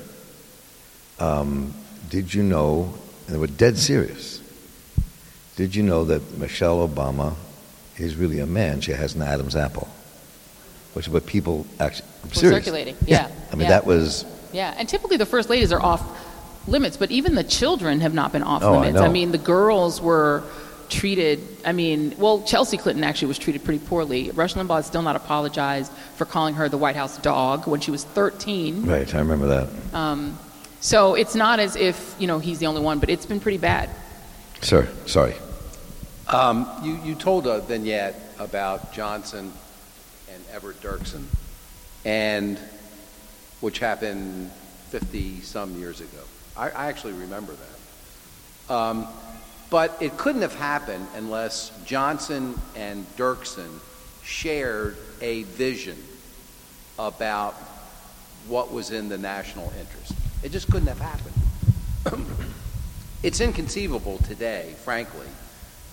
[1.19, 1.75] um,
[2.09, 2.95] Did you know,
[3.27, 4.41] and they were dead serious,
[5.57, 7.35] did you know that Michelle Obama
[7.97, 8.81] is really a man?
[8.81, 9.89] She has an Adam's apple.
[10.95, 12.07] Which is what people actually.
[12.33, 13.69] Circulating, yeah, I mean, yeah.
[13.71, 14.25] that was.
[14.53, 16.03] Yeah, and typically the first ladies are off
[16.69, 19.01] limits, but even the children have not been off Oh, I limits.
[19.01, 19.11] know.
[19.11, 20.45] mean, the girls were
[20.89, 21.41] treated.
[21.65, 24.31] I mean, well, Chelsea Clinton actually was treated pretty poorly.
[24.31, 27.91] Rush Limbaugh has still not apologized for calling her the White House dog when she
[27.91, 28.87] was 13.
[28.87, 29.69] Right, I remember that.
[29.95, 30.39] Um,
[30.81, 33.59] So it's not as if you know he's the only one, but it's been pretty
[33.59, 33.91] bad.
[34.65, 35.35] Sir, sorry.
[36.27, 39.53] Um, you, you told a vignette about Johnson
[40.33, 41.25] and Everett Dirksen,
[42.07, 42.59] and
[43.61, 44.51] which happened
[44.89, 46.23] 50 some years ago.
[46.57, 48.75] I, I actually remember that.
[48.75, 49.07] Um,
[49.69, 53.81] but it couldn't have happened unless Johnson and Dirksen
[54.23, 56.03] shared a vision
[56.99, 57.53] about
[58.49, 60.15] what was in the national interest.
[60.43, 62.55] It just couldn't have happened.
[63.25, 65.27] It's inconceivable today, frankly,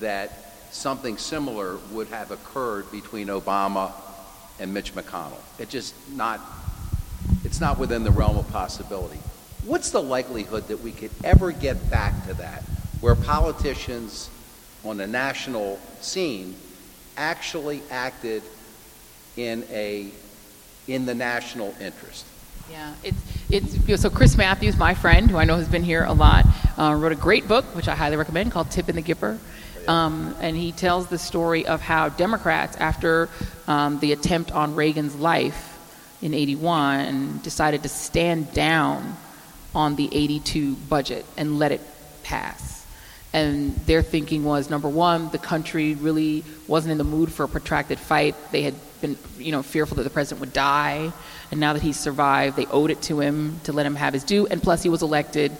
[0.01, 3.93] that something similar would have occurred between Obama
[4.59, 5.39] and Mitch McConnell.
[5.57, 6.41] It just not
[7.45, 9.19] it's not within the realm of possibility.
[9.63, 12.63] What's the likelihood that we could ever get back to that
[12.99, 14.29] where politicians
[14.83, 16.55] on the national scene
[17.15, 18.43] actually acted
[19.37, 20.11] in a
[20.85, 22.25] in the national interest?
[22.71, 23.17] Yeah, it's
[23.49, 26.45] it's so Chris Matthews, my friend, who I know has been here a lot,
[26.77, 29.37] uh, wrote a great book which I highly recommend called Tip and the Gipper,
[29.89, 33.27] um, and he tells the story of how Democrats, after
[33.67, 35.77] um, the attempt on Reagan's life
[36.21, 39.17] in '81, decided to stand down
[39.75, 41.81] on the '82 budget and let it
[42.23, 42.85] pass.
[43.33, 47.49] And their thinking was number one, the country really wasn't in the mood for a
[47.49, 48.35] protracted fight.
[48.51, 51.11] They had been, you know, fearful that the president would die,
[51.51, 54.23] and now that he's survived, they owed it to him to let him have his
[54.23, 54.47] due.
[54.47, 55.55] And plus, he was elected.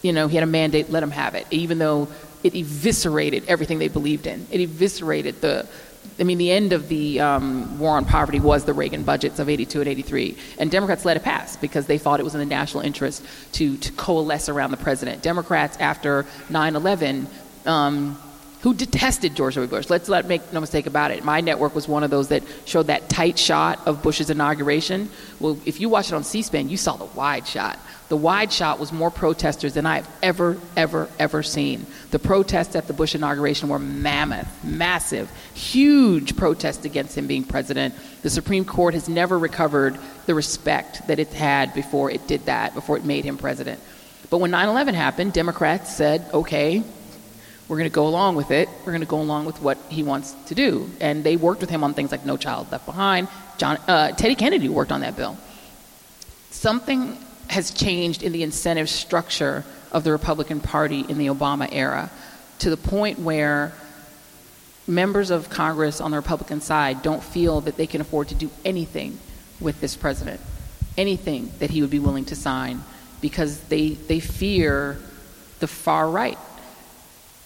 [0.00, 0.88] You know, he had a mandate.
[0.88, 2.08] Let him have it, even though
[2.44, 4.46] it eviscerated everything they believed in.
[4.50, 5.66] It eviscerated the.
[6.18, 9.48] I mean, the end of the um, war on poverty was the Reagan budgets of
[9.48, 10.36] 82 and 83.
[10.58, 13.76] And Democrats let it pass because they thought it was in the national interest to,
[13.76, 15.22] to coalesce around the president.
[15.22, 17.28] Democrats, after 9 11,
[17.66, 18.18] um,
[18.62, 19.68] who detested George W.
[19.68, 19.90] Bush.
[19.90, 21.24] Let's not make no mistake about it.
[21.24, 25.10] My network was one of those that showed that tight shot of Bush's inauguration.
[25.40, 27.78] Well, if you watch it on C-SPAN, you saw the wide shot.
[28.08, 31.86] The wide shot was more protesters than I've ever, ever, ever seen.
[32.12, 37.94] The protests at the Bush inauguration were mammoth, massive, huge protests against him being president.
[38.22, 42.74] The Supreme Court has never recovered the respect that it had before it did that,
[42.74, 43.80] before it made him president.
[44.30, 46.84] But when 9 11 happened, Democrats said, okay,
[47.68, 48.68] we're going to go along with it.
[48.80, 50.90] We're going to go along with what he wants to do.
[51.00, 53.28] And they worked with him on things like No Child Left Behind.
[53.56, 55.36] John, uh, Teddy Kennedy worked on that bill.
[56.50, 57.16] Something
[57.48, 62.10] has changed in the incentive structure of the Republican Party in the Obama era
[62.58, 63.72] to the point where
[64.86, 68.50] members of Congress on the Republican side don't feel that they can afford to do
[68.64, 69.18] anything
[69.60, 70.40] with this president,
[70.96, 72.82] anything that he would be willing to sign,
[73.20, 74.98] because they, they fear
[75.60, 76.38] the far right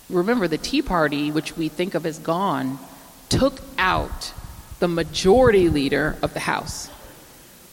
[0.08, 2.78] remember the Tea Party, which we think of as gone,
[3.28, 4.32] took out
[4.78, 6.90] the majority leader of the House,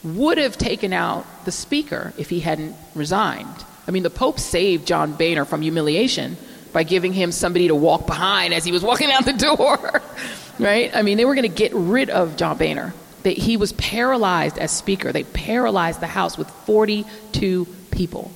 [0.04, 3.66] would have taken out the Speaker if he hadn't resigned.
[3.88, 6.38] I mean, the Pope saved John Boehner from humiliation
[6.72, 10.02] by giving him somebody to walk behind as he was walking out the door,
[10.60, 10.94] right?
[10.96, 12.94] I mean, they were going to get rid of John Boehner.
[13.24, 15.12] He was paralyzed as Speaker.
[15.12, 18.32] They paralyzed the House with 42 people.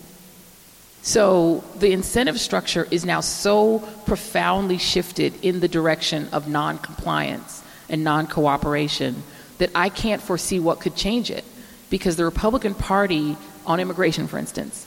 [1.07, 8.03] So the incentive structure is now so profoundly shifted in the direction of non-compliance and
[8.03, 9.23] non-cooperation
[9.57, 11.45] that I can't foresee what could change it.
[11.89, 14.85] Because the Republican Party on immigration, for instance,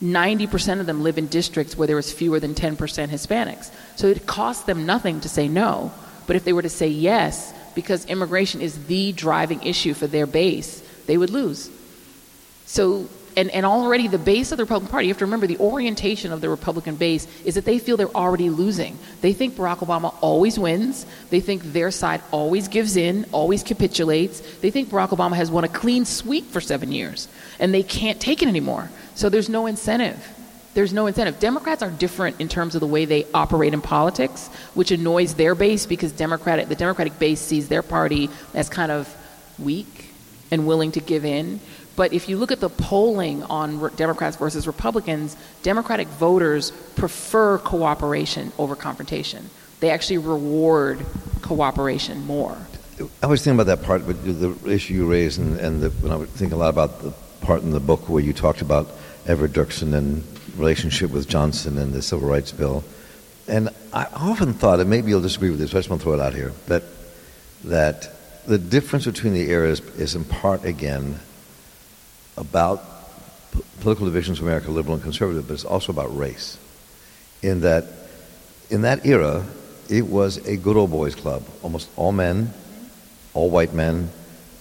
[0.00, 2.76] 90% of them live in districts where there is fewer than 10%
[3.08, 3.72] Hispanics.
[3.96, 5.90] So it costs them nothing to say no.
[6.28, 10.28] But if they were to say yes, because immigration is the driving issue for their
[10.28, 11.68] base, they would lose.
[12.64, 13.08] So
[13.38, 16.32] and, and already the base of the Republican Party, you have to remember the orientation
[16.32, 18.98] of the Republican base is that they feel they're already losing.
[19.20, 21.06] They think Barack Obama always wins.
[21.30, 24.40] They think their side always gives in, always capitulates.
[24.56, 27.28] They think Barack Obama has won a clean sweep for seven years,
[27.60, 28.90] and they can't take it anymore.
[29.14, 30.34] So there's no incentive.
[30.74, 31.38] There's no incentive.
[31.38, 35.54] Democrats are different in terms of the way they operate in politics, which annoys their
[35.54, 39.14] base because Democratic, the Democratic base sees their party as kind of
[39.60, 40.08] weak
[40.50, 41.60] and willing to give in.
[41.98, 48.52] But if you look at the polling on Democrats versus Republicans, Democratic voters prefer cooperation
[48.56, 49.50] over confrontation.
[49.80, 51.04] They actually reward
[51.42, 52.56] cooperation more.
[53.20, 56.12] I was thinking about that part, but the issue you raised, and, and the, when
[56.12, 58.88] I was thinking a lot about the part in the book where you talked about
[59.26, 60.22] Everett Dirksen and
[60.56, 62.84] relationship with Johnson and the Civil Rights Bill.
[63.48, 66.04] And I often thought, and maybe you'll disagree with this, but I just want to
[66.04, 66.84] throw it out here, that,
[67.64, 68.12] that
[68.46, 71.18] the difference between the eras is in part, again,
[72.38, 72.82] about
[73.52, 76.58] p- political divisions of America, liberal and conservative, but it's also about race.
[77.42, 77.84] In that,
[78.70, 79.44] in that era,
[79.88, 81.44] it was a good old boys club.
[81.62, 82.52] Almost all men,
[83.34, 84.10] all white men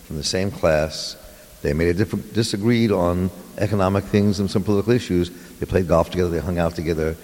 [0.06, 1.18] from the same class.
[1.62, 5.30] They made a different, disagreed on economic things and some political issues.
[5.60, 6.30] They played golf together.
[6.30, 7.16] They hung out together.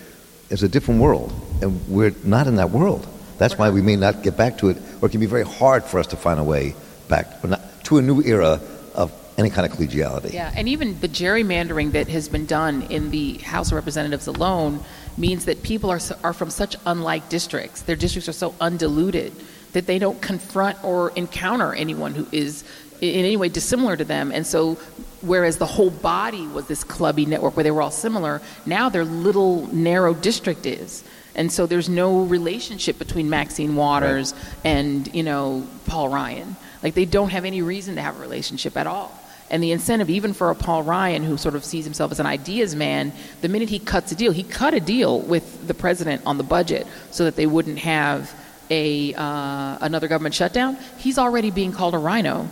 [0.50, 1.32] It's a different world,
[1.62, 3.08] and we're not in that world.
[3.38, 5.84] That's why we may not get back to it, or it can be very hard
[5.84, 6.76] for us to find a way
[7.08, 7.42] back
[7.84, 8.60] to a new era
[8.94, 10.34] of any kind of collegiality.
[10.34, 14.80] Yeah, and even the gerrymandering that has been done in the House of Representatives alone
[15.18, 17.82] means that people are, are from such unlike districts.
[17.82, 19.34] Their districts are so undiluted
[19.74, 22.64] that they don't confront or encounter anyone who is
[23.02, 24.32] in any way dissimilar to them.
[24.32, 24.76] And so,
[25.22, 29.06] whereas the whole body was this clubby network where they were all similar, now their
[29.06, 31.04] little narrow district is.
[31.36, 34.66] And so there's no relationship between Maxine Waters right.
[34.66, 36.56] and, you know, Paul Ryan.
[36.84, 39.20] Like they don't have any reason to have a relationship at all.
[39.54, 42.26] And the incentive, even for a Paul Ryan who sort of sees himself as an
[42.26, 46.24] ideas man, the minute he cuts a deal, he cut a deal with the president
[46.26, 48.34] on the budget so that they wouldn't have
[48.72, 50.76] a uh, another government shutdown.
[50.98, 52.50] He's already being called a RINO,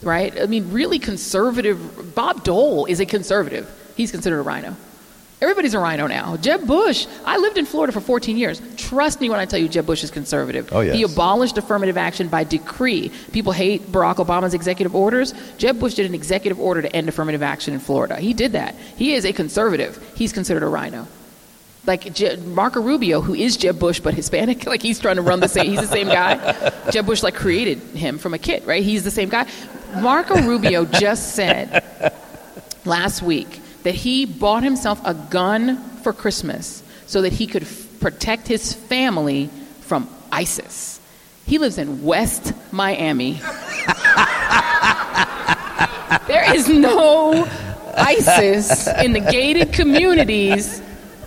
[0.00, 0.40] right?
[0.40, 2.14] I mean, really conservative.
[2.14, 3.68] Bob Dole is a conservative.
[3.96, 4.76] He's considered a RINO.
[5.38, 6.38] Everybody's a RINO now.
[6.38, 8.62] Jeb Bush, I lived in Florida for 14 years.
[8.78, 10.70] Trust me when I tell you Jeb Bush is conservative.
[10.72, 10.94] Oh, yes.
[10.94, 13.10] He abolished affirmative action by decree.
[13.32, 15.34] People hate Barack Obama's executive orders.
[15.58, 18.16] Jeb Bush did an executive order to end affirmative action in Florida.
[18.16, 18.74] He did that.
[18.96, 20.02] He is a conservative.
[20.14, 21.06] He's considered a RINO.
[21.84, 25.40] Like Je- Marco Rubio, who is Jeb Bush but Hispanic, like he's trying to run
[25.40, 25.66] the same.
[25.66, 26.72] He's the same guy.
[26.90, 28.82] Jeb Bush like created him from a kid, right?
[28.82, 29.46] He's the same guy.
[30.00, 31.84] Marco Rubio just said
[32.86, 37.86] last week that he bought himself a gun for Christmas so that he could f-
[38.00, 39.48] protect his family
[39.82, 40.98] from ISIS.
[41.46, 43.34] He lives in West Miami.
[46.26, 47.46] there is no
[47.96, 50.82] ISIS in the gated communities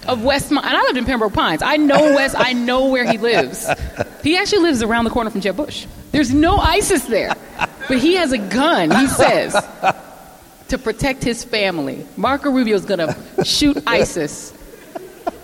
[0.05, 0.51] of West.
[0.51, 0.67] Miami.
[0.67, 1.61] And I lived in Pembroke Pines.
[1.61, 2.35] I know West.
[2.37, 3.69] I know where he lives.
[4.21, 5.87] He actually lives around the corner from Jeb Bush.
[6.11, 7.33] There's no ISIS there,
[7.87, 8.91] but he has a gun.
[8.91, 9.55] He says
[10.69, 12.05] to protect his family.
[12.17, 14.53] Marco Rubio is going to shoot ISIS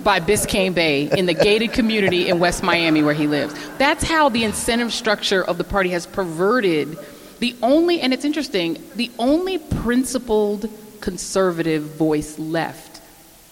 [0.04, 3.54] by Biscayne Bay in the gated community in West Miami where he lives.
[3.78, 6.98] That's how the incentive structure of the party has perverted
[7.40, 10.70] the only, and it's interesting, the only principled
[11.02, 13.02] conservative voice left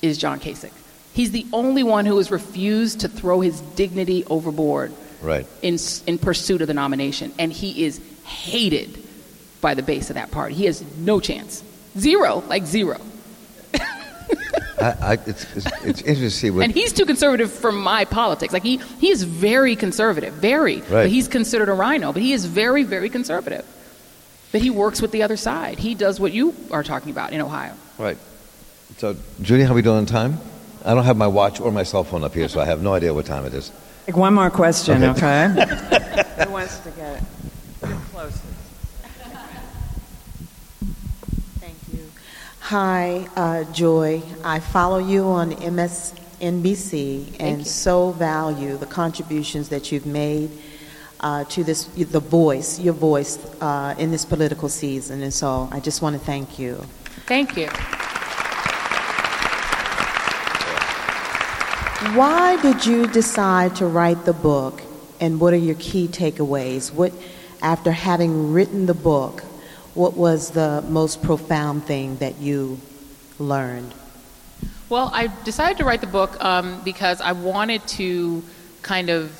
[0.01, 0.71] is John Kasich.
[1.13, 5.45] He's the only one who has refused to throw his dignity overboard Right.
[5.61, 7.33] in, in pursuit of the nomination.
[7.37, 9.02] And he is hated
[9.63, 10.53] by the base of that party.
[10.53, 11.63] He has no chance.
[11.97, 12.99] Zero, like zero.
[14.79, 16.65] I, I, it's, it's, it's interesting what.
[16.65, 18.51] And he's too conservative for my politics.
[18.51, 20.77] Like he, he is very conservative, very.
[20.81, 20.89] Right.
[20.89, 23.65] But he's considered a RINO, but he is very, very conservative.
[24.51, 25.79] But he works with the other side.
[25.79, 27.73] He does what you are talking about in Ohio.
[27.97, 28.17] Right.
[28.97, 30.37] So, Judy, how are we doing on time?
[30.83, 32.93] I don't have my watch or my cell phone up here, so I have no
[32.93, 33.71] idea what time it is.
[34.05, 35.45] Take one more question, Okay.
[35.45, 36.23] okay?
[36.45, 37.23] Who wants to get it?
[37.81, 38.43] Get closest.
[41.59, 42.11] Thank you.
[42.73, 44.23] Hi, uh, Joy.
[44.43, 50.49] I follow you on MSNBC and so value the contributions that you've made
[51.19, 55.21] uh, to this, the voice, your voice uh, in this political season.
[55.21, 56.83] And so I just want to thank you.
[57.27, 57.67] Thank you.
[62.17, 64.81] Why did you decide to write the book,
[65.19, 66.91] and what are your key takeaways?
[66.91, 67.13] What,
[67.61, 69.43] after having written the book,
[69.95, 72.79] what was the most profound thing that you
[73.39, 73.93] learned?
[74.89, 78.43] Well, I decided to write the book um, because I wanted to
[78.81, 79.31] kind of,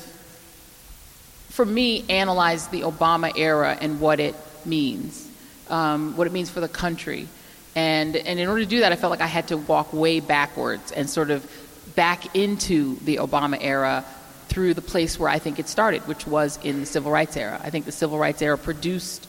[1.48, 4.34] for me, analyze the Obama era and what it
[4.64, 5.28] means,
[5.68, 7.28] um, what it means for the country.
[7.76, 10.20] And, and in order to do that, I felt like I had to walk way
[10.20, 11.48] backwards and sort of
[11.94, 14.04] back into the Obama era
[14.48, 17.60] through the place where I think it started, which was in the civil rights era.
[17.62, 19.26] I think the civil rights era produced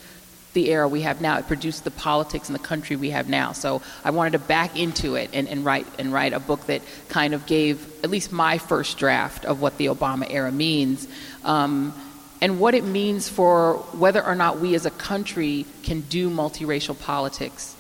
[0.56, 1.38] the era we have now.
[1.38, 3.52] It produced the politics in the country we have now.
[3.52, 6.82] So I wanted to back into it and, and write and write a book that
[7.10, 11.08] kind of gave at least my first draft of what the Obama era means.
[11.44, 11.94] Um,
[12.42, 17.00] and what it means for whether or not we as a country can do multiracial
[17.00, 17.76] politics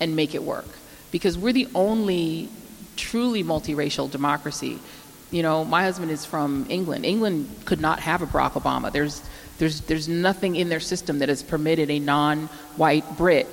[0.00, 0.68] and make it work.
[1.10, 2.48] Because we're the only
[2.96, 4.78] truly multiracial democracy.
[5.30, 7.04] You know, my husband is from England.
[7.04, 8.92] England could not have a Barack Obama.
[8.92, 9.22] There's,
[9.62, 12.46] there's, there's nothing in their system that has permitted a non
[12.76, 13.46] white Brit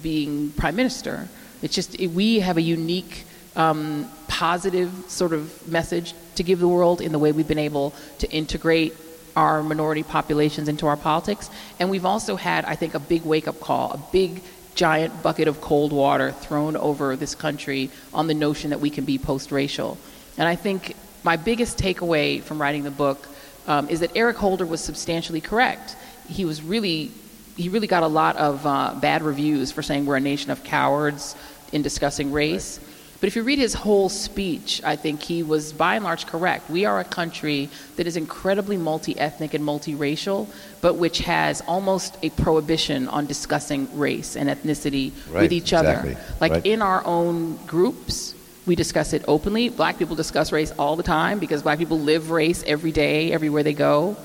[0.00, 1.28] being prime minister.
[1.60, 3.24] It's just, it, we have a unique,
[3.56, 7.92] um, positive sort of message to give the world in the way we've been able
[8.20, 8.94] to integrate
[9.34, 11.50] our minority populations into our politics.
[11.80, 14.40] And we've also had, I think, a big wake up call, a big
[14.76, 19.04] giant bucket of cold water thrown over this country on the notion that we can
[19.04, 19.98] be post racial.
[20.38, 23.26] And I think my biggest takeaway from writing the book
[23.66, 25.96] um, is that Eric Holder was substantially correct.
[26.28, 27.10] He was really,
[27.56, 30.64] he really got a lot of uh, bad reviews for saying we're a nation of
[30.64, 31.36] cowards
[31.72, 32.80] in discussing race.
[33.20, 36.68] But if you read his whole speech, I think he was by and large correct.
[36.68, 40.46] We are a country that is incredibly multi ethnic and multiracial,
[40.82, 46.12] but which has almost a prohibition on discussing race and ethnicity Right, with each exactly,
[46.12, 46.20] other.
[46.38, 46.66] Like right.
[46.66, 48.33] in our own groups,
[48.66, 49.68] we discuss it openly.
[49.68, 53.62] Black people discuss race all the time because black people live race every day, everywhere
[53.62, 54.16] they go.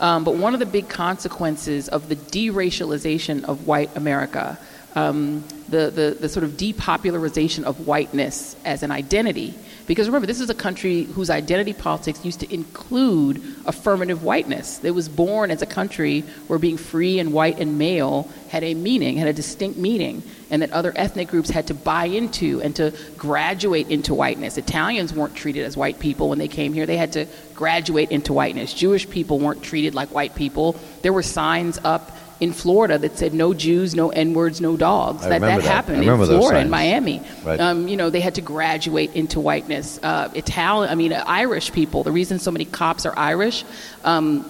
[0.00, 4.58] Um, but one of the big consequences of the deracialization of white America,
[4.94, 9.54] um, the, the, the sort of depopularization of whiteness as an identity,
[9.86, 14.82] because remember, this is a country whose identity politics used to include affirmative whiteness.
[14.82, 18.72] It was born as a country where being free and white and male had a
[18.72, 20.22] meaning, had a distinct meaning,
[20.54, 24.56] and that other ethnic groups had to buy into and to graduate into whiteness.
[24.56, 27.26] Italians weren't treated as white people when they came here, they had to
[27.56, 28.72] graduate into whiteness.
[28.72, 30.76] Jewish people weren't treated like white people.
[31.02, 35.24] There were signs up in Florida that said no Jews, no N words, no dogs.
[35.24, 36.70] I that that happened I in Florida, in.
[36.70, 37.20] Miami.
[37.42, 37.58] Right.
[37.58, 39.98] Um, you know, they had to graduate into whiteness.
[40.04, 42.04] Uh, Italian, I mean, uh, Irish people.
[42.04, 43.64] The reason so many cops are Irish.
[44.04, 44.48] Um,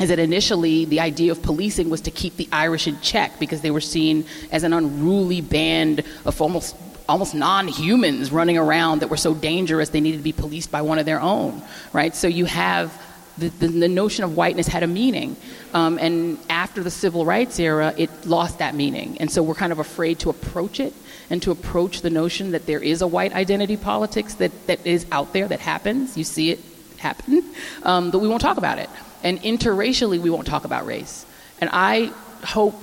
[0.00, 3.60] is that initially the idea of policing was to keep the Irish in check because
[3.60, 6.76] they were seen as an unruly band of almost
[7.08, 10.98] almost non-humans running around that were so dangerous they needed to be policed by one
[10.98, 12.14] of their own, right?
[12.14, 12.98] So you have
[13.36, 15.36] the, the, the notion of whiteness had a meaning,
[15.74, 19.72] um, and after the civil rights era, it lost that meaning, and so we're kind
[19.72, 20.94] of afraid to approach it
[21.30, 25.04] and to approach the notion that there is a white identity politics that, that is
[25.10, 26.16] out there that happens.
[26.16, 26.60] You see it
[26.96, 27.44] happen,
[27.82, 28.88] um, but we won't talk about it.
[29.24, 31.24] And interracially, we won't talk about race.
[31.60, 32.12] And I
[32.44, 32.80] hope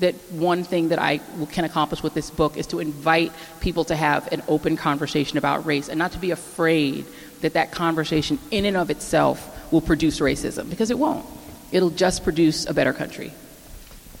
[0.00, 1.18] that one thing that I
[1.52, 5.66] can accomplish with this book is to invite people to have an open conversation about
[5.66, 7.04] race and not to be afraid
[7.42, 11.24] that that conversation in and of itself will produce racism because it won't.
[11.70, 13.32] It'll just produce a better country.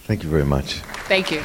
[0.04, 0.74] Thank you very much.
[1.08, 1.42] Thank you.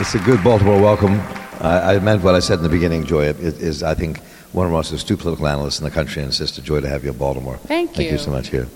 [0.00, 1.22] It's a good Baltimore welcome.
[1.64, 3.24] I, I meant what I said in the beginning, Joy.
[3.24, 4.20] It is, I think,
[4.52, 6.80] one of the most astute political analysts in the country, and it's just a joy
[6.80, 7.56] to have you in Baltimore.
[7.56, 7.96] Thank you.
[7.96, 8.18] Thank you.
[8.18, 8.68] so much here.